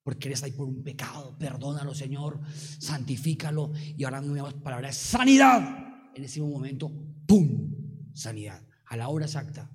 [0.04, 1.36] Porque está ahí por un pecado.
[1.36, 2.40] Perdónalo, Señor.
[2.78, 3.72] Santifícalo.
[3.96, 6.12] Y ahora no me palabra sanidad.
[6.14, 6.92] En ese momento,
[7.26, 8.12] ¡pum!
[8.12, 8.62] Sanidad.
[8.86, 9.68] A la hora exacta.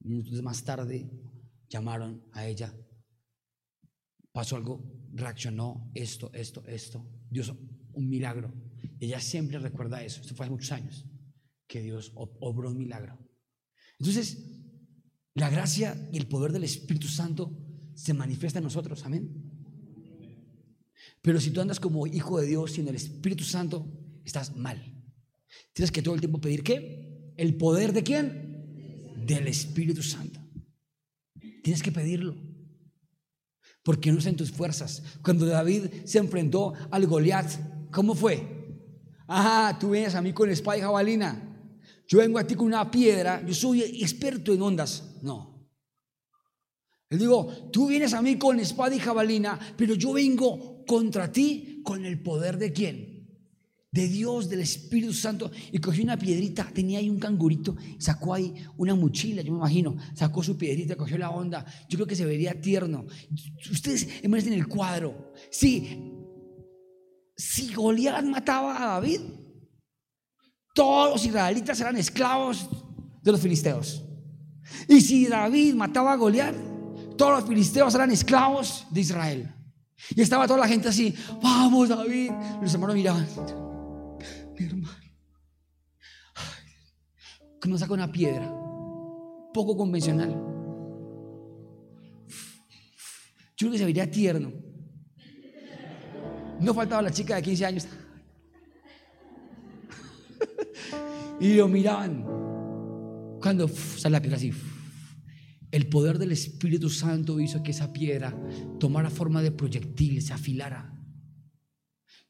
[0.00, 1.08] Minutos más tarde,
[1.68, 2.74] llamaron a ella
[4.36, 4.84] pasó algo,
[5.14, 7.08] reaccionó, esto, esto, esto.
[7.30, 7.54] Dios,
[7.94, 8.52] un milagro.
[9.00, 10.20] Ella siempre recuerda eso.
[10.20, 11.06] Esto fue hace muchos años,
[11.66, 13.18] que Dios obró un milagro.
[13.98, 14.60] Entonces,
[15.32, 17.65] la gracia y el poder del Espíritu Santo
[17.96, 19.04] se manifiesta en nosotros.
[19.04, 19.28] Amén.
[21.22, 23.84] Pero si tú andas como hijo de Dios sin el Espíritu Santo,
[24.24, 24.80] estás mal.
[25.72, 27.32] Tienes que todo el tiempo pedir qué?
[27.36, 29.24] El poder de quién?
[29.26, 30.40] Del Espíritu Santo.
[31.64, 32.36] Tienes que pedirlo
[33.86, 35.00] porque no es en tus fuerzas.
[35.22, 37.48] Cuando David se enfrentó al Goliat,
[37.92, 38.44] ¿cómo fue?
[39.28, 41.56] Ajá, tú vienes a mí con espada y jabalina.
[42.08, 43.44] Yo vengo a ti con una piedra.
[43.46, 45.16] Yo soy experto en ondas.
[45.22, 45.55] No.
[47.08, 51.80] Le digo, tú vienes a mí con espada y jabalina, pero yo vengo contra ti
[51.84, 53.16] con el poder de quién?
[53.96, 58.52] de Dios, del Espíritu Santo, y cogió una piedrita, tenía ahí un cangurito, sacó ahí
[58.76, 62.26] una mochila, yo me imagino, sacó su piedrita, cogió la onda, yo creo que se
[62.26, 63.06] vería tierno.
[63.70, 66.12] Ustedes en el cuadro, si,
[67.34, 69.20] si Goliat mataba a David,
[70.74, 72.68] todos los israelitas eran esclavos
[73.22, 74.04] de los filisteos.
[74.88, 76.54] Y si David mataba a Goliat,
[77.16, 79.54] todos los filisteos eran esclavos de Israel.
[80.14, 82.30] Y estaba toda la gente así, vamos David.
[82.60, 83.26] Los hermanos miraban
[84.58, 84.96] mi hermano.
[87.60, 88.46] Que nos saca una piedra,
[89.52, 90.30] poco convencional.
[93.56, 94.52] Yo creo que se vería tierno.
[96.60, 97.88] No faltaba la chica de 15 años.
[101.40, 102.24] y lo miraban.
[103.40, 104.52] Cuando sale la piedra así.
[105.70, 108.38] El poder del Espíritu Santo hizo que esa piedra
[108.78, 110.92] tomara forma de proyectil, se afilara.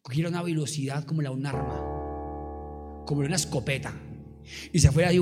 [0.03, 1.97] Cogiera una velocidad como la de un arma
[3.07, 3.95] como una escopeta.
[4.73, 5.19] Y se fue ahí.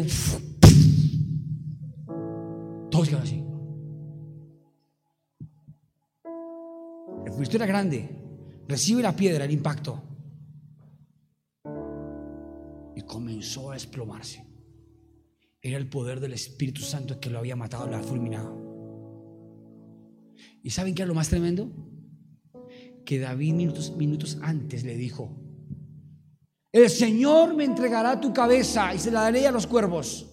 [2.90, 3.44] Todos quedaron así.
[7.26, 8.08] El fuiste era grande.
[8.66, 10.02] Recibe la piedra, el impacto.
[12.96, 14.53] Y comenzó a desplomarse.
[15.64, 18.62] Era el poder del Espíritu Santo que lo había matado, lo había fulminado.
[20.62, 21.68] ¿Y saben qué es lo más tremendo?
[23.04, 25.36] que David minutos, minutos antes le dijo,
[26.72, 30.30] el Señor me entregará tu cabeza y se la daré a los cuervos.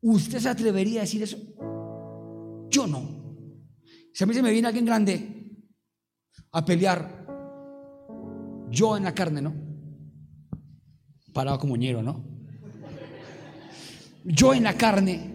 [0.00, 1.38] ¿Usted se atrevería a decir eso?
[2.70, 3.18] Yo no.
[4.12, 5.74] Si a mí se me viene alguien grande
[6.52, 7.26] a pelear,
[8.70, 9.54] yo en la carne, ¿no?
[11.32, 12.37] Parado como ñero, ¿no?
[14.30, 15.34] Yo en la carne,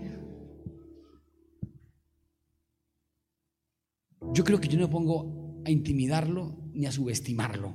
[4.34, 7.74] yo creo que yo no me pongo a intimidarlo ni a subestimarlo.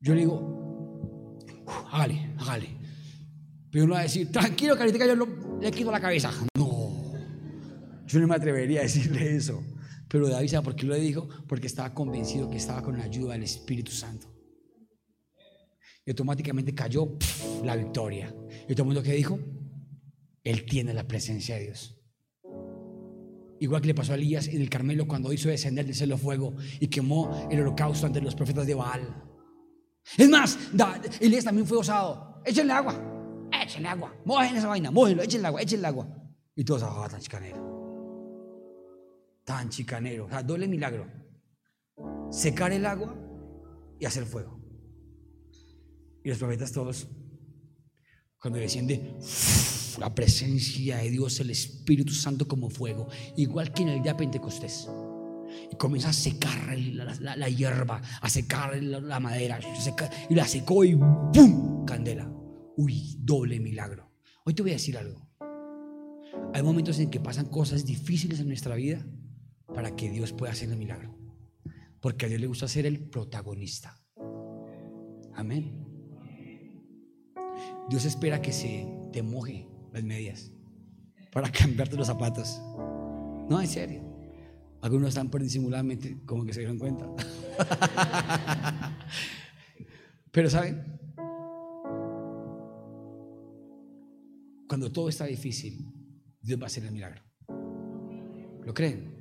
[0.00, 1.38] Yo le digo,
[1.92, 2.68] hágale, hágale.
[3.70, 6.32] Pero uno va a decir, tranquilo, que yo le quito la cabeza.
[6.56, 7.12] No,
[8.06, 9.62] yo no me atrevería a decirle eso.
[10.08, 11.28] Pero David, ¿sabe por qué lo dijo?
[11.46, 14.33] Porque estaba convencido que estaba con la ayuda del Espíritu Santo.
[16.04, 17.16] Y automáticamente cayó
[17.64, 18.34] la victoria.
[18.68, 19.38] Y todo el mundo que dijo,
[20.42, 21.96] Él tiene la presencia de Dios.
[23.60, 26.54] Igual que le pasó a Elías en el Carmelo cuando hizo descender del cielo fuego
[26.80, 29.22] y quemó el holocausto ante los profetas de Baal.
[30.18, 30.58] Es más,
[31.20, 32.42] Elías también fue osado.
[32.44, 36.08] Échenle agua, échenle agua, mojen esa vaina, mojenlo, échenle agua, échenle agua.
[36.54, 37.64] Y todos, ah, tan chicanero.
[39.44, 40.26] Tan chicanero.
[40.26, 41.06] O sea, doble milagro.
[42.30, 43.16] Secar el agua
[43.98, 44.63] y hacer fuego.
[46.24, 47.06] Y los profetas todos,
[48.40, 49.14] cuando desciende
[49.98, 54.18] la presencia de Dios, el Espíritu Santo como fuego, igual que en el día de
[54.20, 54.88] Pentecostés.
[55.70, 59.60] Y comienza a secar la, hierba, a secar la, madera,
[60.30, 61.84] y la secó y ¡pum!
[61.84, 62.32] Candela.
[62.76, 64.10] Uy, doble milagro.
[64.46, 65.28] Hoy te voy a decir algo.
[66.54, 69.06] Hay momentos en que pasan cosas difíciles en nuestra vida
[69.74, 71.16] para que Dios pueda hacer el milagro.
[72.00, 74.02] Porque a Dios le gusta ser el protagonista.
[75.34, 75.93] Amén.
[77.88, 80.50] Dios espera que se te moje las medias
[81.32, 82.60] para cambiarte los zapatos.
[83.48, 84.02] No, en serio.
[84.80, 87.06] Algunos están por disimuladamente como que se dieron cuenta.
[90.30, 91.00] Pero ¿saben?
[94.68, 95.86] Cuando todo está difícil,
[96.40, 97.22] Dios va a hacer el milagro.
[98.64, 99.14] ¿Lo creen?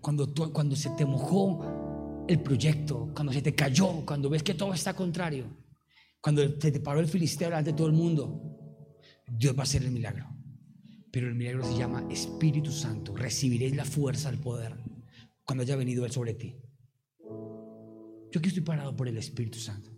[0.00, 4.74] Cuando, cuando se te mojó el proyecto, cuando se te cayó, cuando ves que todo
[4.74, 5.46] está contrario,
[6.20, 8.40] cuando se te paró el filisteo delante de todo el mundo,
[9.26, 10.26] Dios va a hacer el milagro.
[11.10, 13.16] Pero el milagro se llama Espíritu Santo.
[13.16, 14.76] Recibiréis la fuerza, el poder
[15.44, 16.56] cuando haya venido Él sobre ti.
[18.30, 19.90] Yo aquí estoy parado por el Espíritu Santo.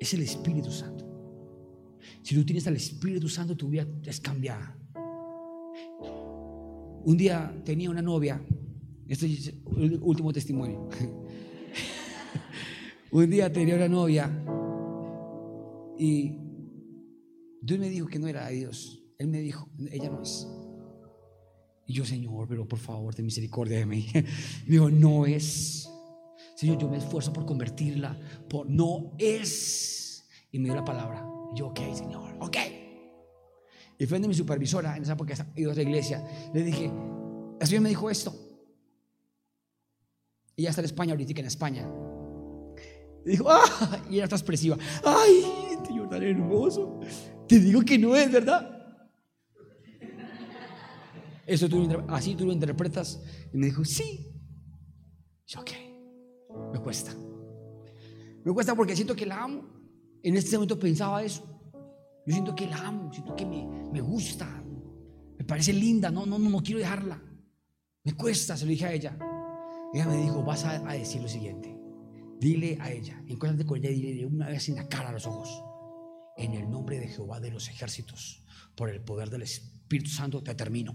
[0.00, 1.04] Es el Espíritu Santo.
[2.22, 4.76] Si tú tienes al Espíritu Santo, tu vida es cambiada.
[7.04, 8.44] Un día tenía una novia,
[9.06, 10.88] este es el último testimonio.
[13.10, 14.30] Un día tenía una novia
[15.98, 16.38] y
[17.62, 19.02] Dios me dijo que no era de Dios.
[19.18, 20.46] Él me dijo, ella no es.
[21.86, 24.06] Y yo, Señor, pero por favor, ten misericordia de mí.
[24.12, 24.18] Y
[24.66, 25.88] me dijo, no es.
[26.56, 28.18] Señor, yo me esfuerzo por convertirla.
[28.48, 30.28] Por no es.
[30.50, 31.26] Y me dio la palabra.
[31.54, 32.56] Yo, ok, Señor, ok.
[33.98, 36.24] Y fue de mi supervisora, en esa época iba a la iglesia.
[36.52, 36.90] Le dije,
[37.60, 38.34] el Señor me dijo esto.
[40.56, 41.88] Y ya está en España, ahorita en España.
[43.26, 44.78] Y dijo, ah, y era está expresiva.
[45.04, 45.44] Ay,
[45.84, 47.00] Señor, tan hermoso.
[47.48, 48.72] Te digo que no es, ¿verdad?
[51.44, 53.20] Eso tú así tú lo interpretas.
[53.52, 54.32] Y me dijo, sí.
[55.44, 55.70] Yo, ok,
[56.72, 57.12] me cuesta.
[58.44, 59.64] Me cuesta porque siento que la amo.
[60.22, 61.42] En este momento pensaba eso.
[62.26, 64.62] Yo siento que la amo, siento que me, me gusta,
[65.38, 67.20] me parece linda, no, no, no, no quiero dejarla.
[68.04, 69.18] Me cuesta, se lo dije a ella.
[69.92, 71.75] Ella me dijo, vas a decir lo siguiente.
[72.38, 75.26] Dile a ella, encuéntrate con ella y dile una vez en la cara a los
[75.26, 75.62] ojos
[76.36, 78.42] en el nombre de Jehová de los ejércitos,
[78.74, 80.94] por el poder del Espíritu Santo, te termino.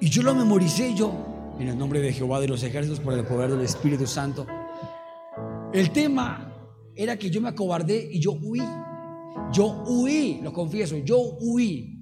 [0.00, 3.24] Y yo lo memoricé yo, en el nombre de Jehová de los ejércitos, por el
[3.24, 4.46] poder del Espíritu Santo.
[5.72, 6.52] El tema
[6.94, 8.62] era que yo me acobardé y yo huí.
[9.52, 12.00] Yo huí, lo confieso, yo huí.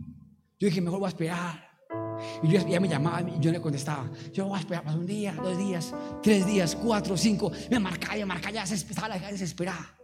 [0.58, 1.73] Yo dije, mejor voy a esperar.
[2.42, 4.10] Y yo, ya me llamaba y yo le contestaba.
[4.32, 7.50] Yo voy a esperar un día, dos días, tres días, cuatro, cinco.
[7.70, 9.96] Me marcaba, me marcaba, ya estaba la desesperada.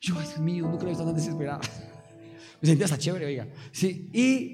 [0.00, 1.60] Yo, Dios mío, nunca lo he visto tan desesperada.
[2.60, 3.46] Me sentía hasta chévere, oiga.
[3.70, 4.52] Sí, y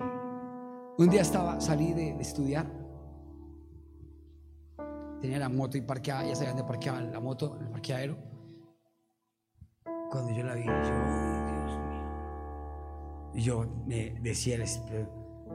[0.98, 2.66] un día estaba, salí de, estudiar.
[5.20, 8.18] Tenía la moto y parqueada, ya sabían de parqueaba la moto en el parqueadero.
[10.10, 12.12] Cuando yo la vi, yo, Dios mío.
[13.34, 14.62] Y yo me decía el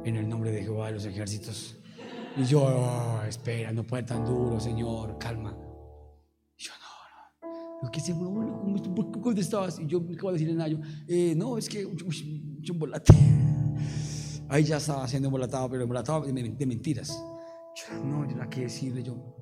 [0.06, 1.78] en el nombre de Jehová de los ejércitos.
[2.36, 5.58] Y yo, oh, espera, no puede tan duro, Señor, calma.
[6.58, 7.92] Y yo, no, no.
[7.92, 9.80] ¿Qué se ¿Cómo estabas?
[9.80, 11.98] Y yo me acabo de decirle a Nayo, eh, no, es que un
[12.62, 13.14] chocolate.
[14.50, 17.10] Ahí ya estaba haciendo embolatado, pero embolatado de, de mentiras.
[17.76, 19.36] Yo, no, yo no qué decirle yo.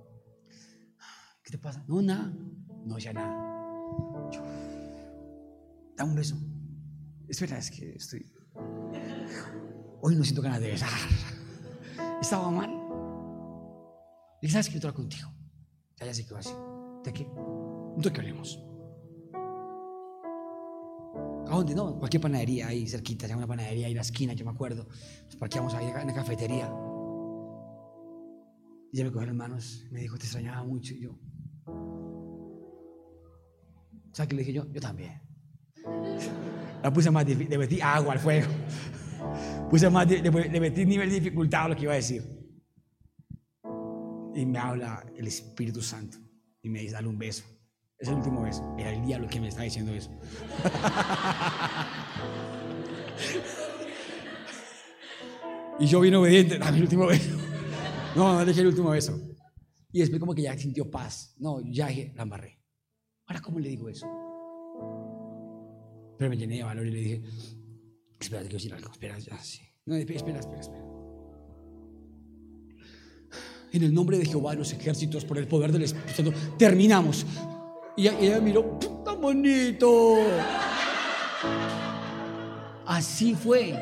[1.43, 1.83] ¿Qué te pasa?
[1.87, 2.33] No, nada.
[2.85, 3.33] No, ya nada.
[4.31, 4.41] Yo,
[5.95, 6.35] da un beso.
[7.27, 8.25] Espera, es que estoy.
[10.07, 10.91] Hoy no siento ganas de besar.
[12.21, 12.69] Estaba mal.
[14.39, 15.31] Y sabes que yo trabajo contigo.
[15.97, 16.53] Ya, ya sé que así.
[17.03, 17.27] ¿De qué?
[17.97, 18.63] ¿De qué hablemos?
[21.47, 21.73] ¿A dónde?
[21.73, 24.87] No, cualquier panadería ahí cerquita, ya una panadería ahí en la esquina, yo me acuerdo.
[25.23, 26.71] Nos parqueamos ahí en la cafetería.
[28.91, 30.93] Y ella me cogió las manos me dijo, te extrañaba mucho.
[30.93, 31.17] Y yo,
[34.11, 34.71] ¿sabes qué le dije yo?
[34.71, 35.19] Yo también.
[36.83, 38.51] La puse más difícil, le metí agua al fuego.
[39.75, 42.23] Puse más, le, metí nivel de dificultad a lo que iba a decir.
[44.33, 46.17] Y me habla el Espíritu Santo
[46.61, 47.43] y me dice, dale un beso.
[47.99, 48.73] Es el último beso.
[48.79, 50.09] Era el diablo que me está diciendo eso.
[55.81, 57.37] y yo vine obediente, dame el último beso.
[58.15, 59.19] No, no dejé el último beso.
[59.91, 61.35] Y después como que ya sintió paz.
[61.37, 62.61] No, ya dije, la embarré.
[63.25, 64.07] Ahora, ¿cómo le digo eso?
[66.17, 67.21] Pero me llené de valor y le dije,
[68.19, 68.91] espera, te quiero decir algo.
[68.91, 69.61] Espera, ya, sí.
[69.85, 70.83] No, espera, espera, espera.
[73.71, 77.25] En el nombre de Jehová de los ejércitos, por el poder del Espíritu Santo, terminamos.
[77.97, 80.17] Y ella, ella miró, tan bonito.
[82.85, 83.77] Así fue.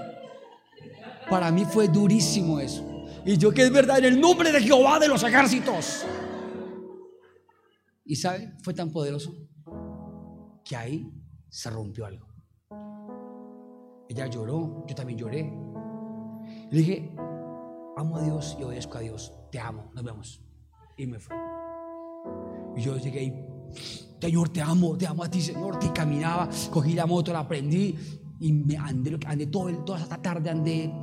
[1.30, 3.08] Para mí fue durísimo eso.
[3.26, 6.06] Y yo que es verdad, en el nombre de Jehová de los ejércitos.
[8.06, 9.34] Y sabe, fue tan poderoso
[10.66, 11.10] que ahí
[11.50, 12.33] se rompió algo.
[14.14, 15.52] Ella lloró, yo también lloré.
[16.70, 17.16] Le dije,
[17.98, 19.34] amo a Dios y obedezco a Dios.
[19.52, 20.42] Te amo, nos vemos.
[20.98, 21.36] Y me fue.
[22.76, 23.34] Y yo llegué y,
[24.22, 25.80] Señor, te amo, te amo a ti, Señor.
[25.80, 27.98] Te caminaba, cogí la moto, la prendí
[28.40, 30.94] y me andé, andé todo el, toda esta tarde, andé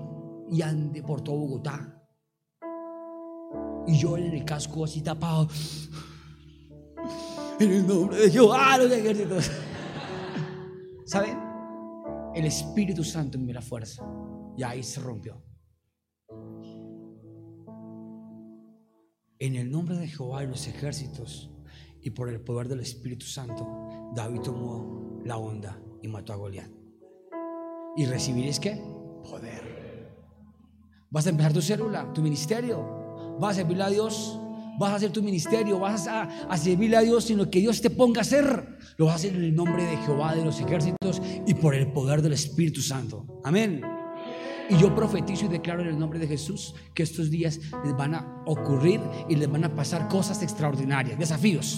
[0.49, 2.01] y andé por todo Bogotá.
[3.89, 5.49] Y yo en el casco así tapado.
[7.59, 9.51] En el nombre de Jehová, los ejércitos.
[11.07, 11.50] ¿Saben?
[12.35, 14.05] El Espíritu Santo me dio la fuerza.
[14.57, 15.43] Y ahí se rompió.
[19.39, 21.51] En el nombre de Jehová y los ejércitos
[22.03, 23.67] y por el poder del Espíritu Santo,
[24.15, 26.71] David tomó la onda y mató a Goliat.
[27.97, 28.77] ¿Y recibiréis qué?
[29.25, 30.15] Poder.
[31.11, 33.37] Vas a empezar tu célula, tu ministerio.
[33.41, 34.39] Vas a servirle a Dios.
[34.79, 35.79] Vas a hacer tu ministerio.
[35.79, 38.79] Vas a, a servirle a Dios lo que Dios te ponga a hacer.
[38.97, 41.93] Lo vas a hacer en el nombre de Jehová de los ejércitos y por el
[41.93, 43.41] poder del Espíritu Santo.
[43.45, 43.83] Amén.
[44.71, 48.15] Y yo profetizo y declaro en el nombre de Jesús que estos días les van
[48.15, 51.77] a ocurrir y les van a pasar cosas extraordinarias, desafíos.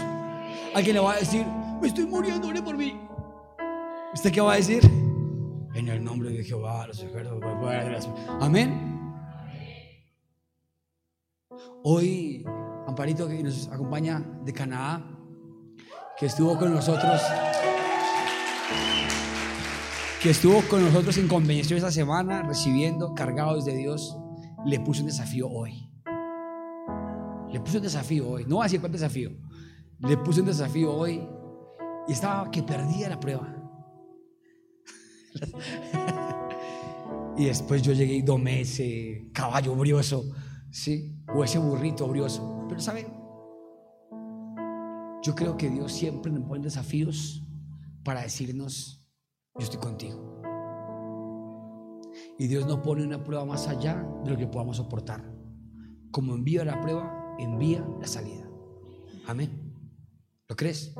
[0.74, 1.46] Alguien le va a decir,
[1.80, 2.94] me estoy muriendo, ore por mí.
[4.12, 4.82] ¿Usted qué va a decir?
[5.74, 7.40] En el nombre de Jehová, los ejércitos,
[8.40, 9.00] Amén.
[11.82, 12.44] Hoy,
[12.86, 15.06] Amparito, que nos acompaña de Canadá,
[16.18, 17.20] que estuvo con nosotros,
[20.20, 24.16] que estuvo con nosotros en convención esta semana, recibiendo, cargados de Dios,
[24.64, 25.88] le puso un desafío hoy.
[27.52, 28.44] Le puso un desafío hoy.
[28.46, 29.30] No voy a decir cuál desafío.
[29.98, 31.20] Le puse un desafío hoy
[32.08, 33.54] y estaba que perdía la prueba.
[37.36, 40.24] y después yo llegué y domé ese caballo brioso,
[40.70, 41.14] ¿sí?
[41.34, 42.61] O ese burrito brioso.
[42.72, 43.06] Pero ¿saben?
[45.22, 47.46] Yo creo que Dios siempre nos pone desafíos
[48.02, 49.06] para decirnos,
[49.58, 50.40] yo estoy contigo.
[52.38, 55.22] Y Dios no pone una prueba más allá de lo que podamos soportar.
[56.10, 58.48] Como envía la prueba, envía la salida.
[59.26, 59.74] Amén.
[60.48, 60.94] ¿Lo crees?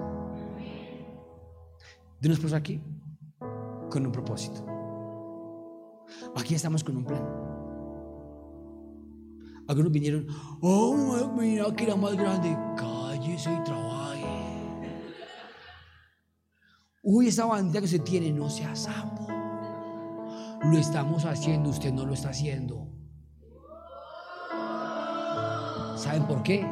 [2.21, 2.83] Dios nos puso aquí
[3.91, 4.63] con un propósito.
[6.37, 7.52] Aquí estamos con un plan.
[9.73, 10.27] Algunos vinieron,
[10.61, 12.55] oh, mira que era más grande.
[12.77, 14.23] Cállese y trabaje.
[17.03, 19.27] Uy, esa bandera que usted tiene, no sea sapo.
[20.63, 22.87] Lo estamos haciendo, usted no lo está haciendo.
[25.97, 26.67] ¿Saben por qué?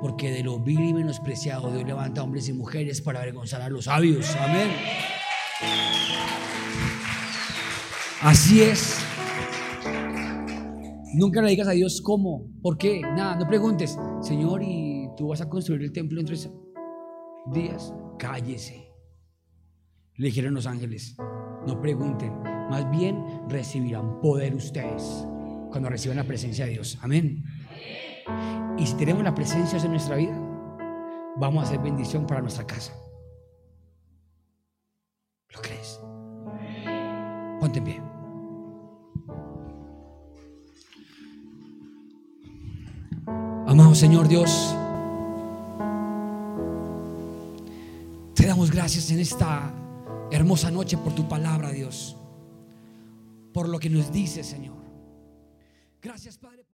[0.00, 3.86] Porque de lo vil y menospreciado Dios levanta hombres y mujeres para avergonzar a los
[3.86, 4.32] sabios.
[4.36, 4.70] Amén.
[8.22, 9.04] Así es.
[11.14, 15.40] Nunca le digas a Dios cómo, por qué, nada, no preguntes, Señor, ¿y tú vas
[15.40, 16.50] a construir el templo en tres
[17.52, 17.94] días?
[18.18, 18.92] Cállese.
[20.16, 21.16] Le dijeron los ángeles,
[21.66, 22.32] no pregunten,
[22.68, 25.24] más bien recibirán poder ustedes
[25.70, 26.98] cuando reciban la presencia de Dios.
[27.00, 27.44] Amén.
[28.76, 30.36] Y si tenemos la presencia en nuestra vida,
[31.36, 32.92] vamos a hacer bendición para nuestra casa.
[35.54, 36.00] ¿Lo crees?
[37.60, 38.13] Ponte en pie.
[43.74, 44.72] Amado Señor Dios,
[48.32, 49.74] te damos gracias en esta
[50.30, 52.16] hermosa noche por tu palabra, Dios,
[53.52, 54.76] por lo que nos dice, Señor.
[56.00, 56.62] Gracias, Padre.